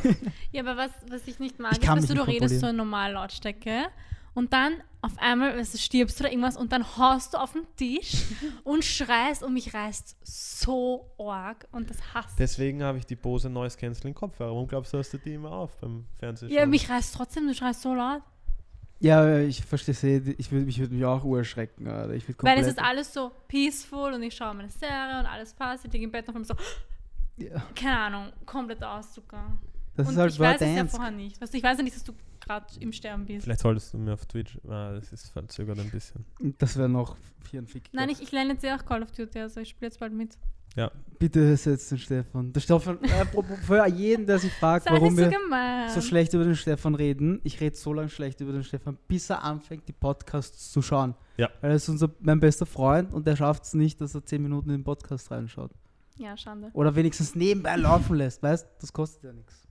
[0.52, 2.68] Ja, aber was, was ich nicht mag, Ich ist, kann dass mich du, redest so
[2.68, 3.86] in Normallautstärke
[4.34, 7.52] und dann auf einmal weißt du, stirbst du oder irgendwas und dann haust du auf
[7.52, 8.24] den Tisch
[8.64, 13.50] und schreist und mich reißt so arg und das hasst Deswegen habe ich die Bose
[13.50, 14.50] Noise Cancelling Kopfhörer.
[14.50, 16.50] Warum glaubst du, hast du die immer auf beim Fernsehen?
[16.50, 18.22] Ja, mich reißt trotzdem, du schreist so laut.
[19.00, 21.86] Ja, ich verstehe sehr, ich würde ich würd mich auch urerschrecken.
[21.86, 22.14] Alter.
[22.14, 25.84] Ich Weil es ist alles so peaceful und ich schaue meine Serie und alles passt.
[25.84, 26.54] Ich liege im Bett und auf einmal so,
[27.38, 29.58] ja, keine Ahnung, komplett Auszucker.
[29.96, 30.96] Das und ist halt ich weiß es ja Dance.
[30.96, 31.40] vorher nicht.
[31.40, 33.44] Weißt du, ich weiß ja nicht, dass du gerade im Sterben bist.
[33.44, 34.58] Vielleicht solltest du mir auf Twitch.
[34.68, 36.24] Ah, das ist verzögert ein bisschen.
[36.58, 37.16] Das wäre noch
[37.50, 37.90] vier Fick.
[37.92, 40.12] Nein, ich, ich lerne jetzt ja auch Call of Duty, also ich spiele jetzt bald
[40.12, 40.38] mit.
[40.76, 40.92] Ja.
[41.18, 42.52] Bitte ersetzt den Stefan.
[42.52, 43.24] Der Stefan, äh,
[43.62, 45.90] für jeden, der sich fragt, Sei warum so wir gemein.
[45.90, 49.28] so schlecht über den Stefan reden, ich rede so lange schlecht über den Stefan, bis
[49.30, 51.14] er anfängt, die Podcasts zu schauen.
[51.36, 51.48] Ja.
[51.60, 54.40] Weil er ist unser, mein bester Freund und er schafft es nicht, dass er 10
[54.40, 55.72] Minuten in den Podcast reinschaut.
[56.18, 56.70] Ja, Schande.
[56.72, 59.66] Oder wenigstens nebenbei laufen lässt, weißt Das kostet ja nichts.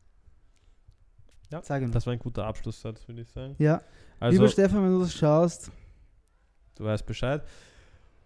[1.52, 3.56] Ja, Sag ihm Das war ein guter Abschlusssatz, würde ich sagen.
[3.58, 3.82] Ja,
[4.20, 5.72] Also, lieber Stefan, wenn du das schaust,
[6.76, 7.44] du weißt Bescheid.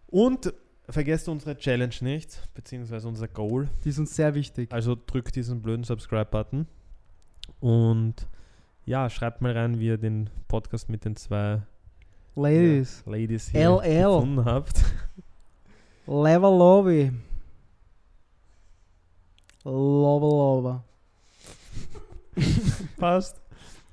[0.07, 0.53] Und
[0.89, 3.69] vergesst unsere Challenge nicht, beziehungsweise unser Goal.
[3.83, 4.71] die ist uns sehr wichtig.
[4.73, 6.67] Also drückt diesen blöden Subscribe-Button.
[7.59, 8.27] Und
[8.85, 11.61] ja, schreibt mal rein, wie ihr den Podcast mit den zwei
[12.35, 14.03] Ladies, ja, Ladies hier LL.
[14.15, 14.83] gefunden habt.
[16.07, 17.11] Level Lobby.
[19.63, 20.83] Lover, lover.
[22.97, 23.39] Passt.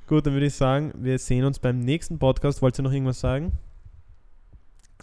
[0.06, 2.62] Gut, dann würde ich sagen, wir sehen uns beim nächsten Podcast.
[2.62, 3.52] Wollt ihr noch irgendwas sagen?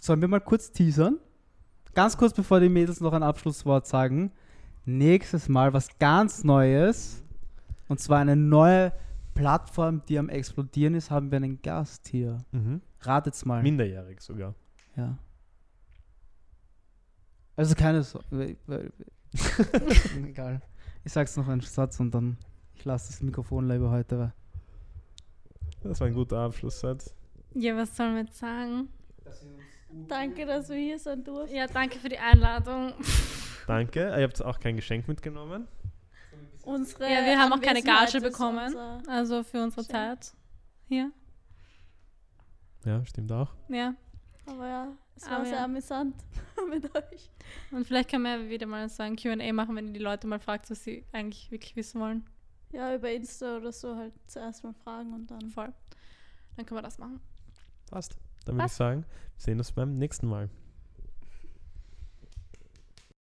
[0.00, 1.18] Sollen wir mal kurz teasern?
[1.94, 4.32] Ganz kurz, bevor die Mädels noch ein Abschlusswort sagen.
[4.84, 7.22] Nächstes Mal was ganz Neues.
[7.88, 8.92] Und zwar eine neue
[9.34, 12.38] Plattform, die am explodieren ist, haben wir einen Gast hier.
[12.52, 12.80] Mhm.
[13.00, 13.62] Ratet's mal.
[13.62, 14.54] Minderjährig sogar.
[14.96, 15.16] ja.
[17.58, 18.92] Also keine so weil- weil-
[20.26, 20.60] Egal.
[21.04, 22.36] Ich sag's noch einen Satz und dann
[22.74, 24.18] ich lasse das Mikrofon lieber heute.
[24.18, 24.32] Weil
[25.82, 27.14] Das war ein guter Abschlusssatz.
[27.54, 28.88] Ja, was sollen wir jetzt sagen?
[30.08, 31.54] Danke, dass wir hier sein durften.
[31.56, 32.92] Ja, danke für die Einladung.
[33.66, 34.00] Danke.
[34.00, 35.66] Ihr habt auch kein Geschenk mitgenommen.
[36.64, 38.76] Unsere Ja, wir haben auch keine Gage bekommen.
[39.08, 39.92] Also für unsere Schön.
[39.92, 40.34] Zeit.
[40.88, 41.10] Hier.
[42.84, 43.52] Ja, stimmt auch.
[43.68, 43.94] Ja.
[44.46, 45.64] Aber ja, es war Aber sehr ja.
[45.64, 46.14] amüsant
[46.70, 47.30] mit euch.
[47.70, 50.38] Und vielleicht können wir wieder mal so ein QA machen, wenn ihr die Leute mal
[50.38, 52.24] fragt, was sie eigentlich wirklich wissen wollen.
[52.72, 55.48] Ja, über Insta oder so halt zuerst mal fragen und dann.
[55.50, 55.72] Voll.
[56.56, 57.20] Dann können wir das machen.
[57.90, 58.16] Passt.
[58.44, 60.50] Dann würde ich sagen, wir sehen uns beim nächsten Mal.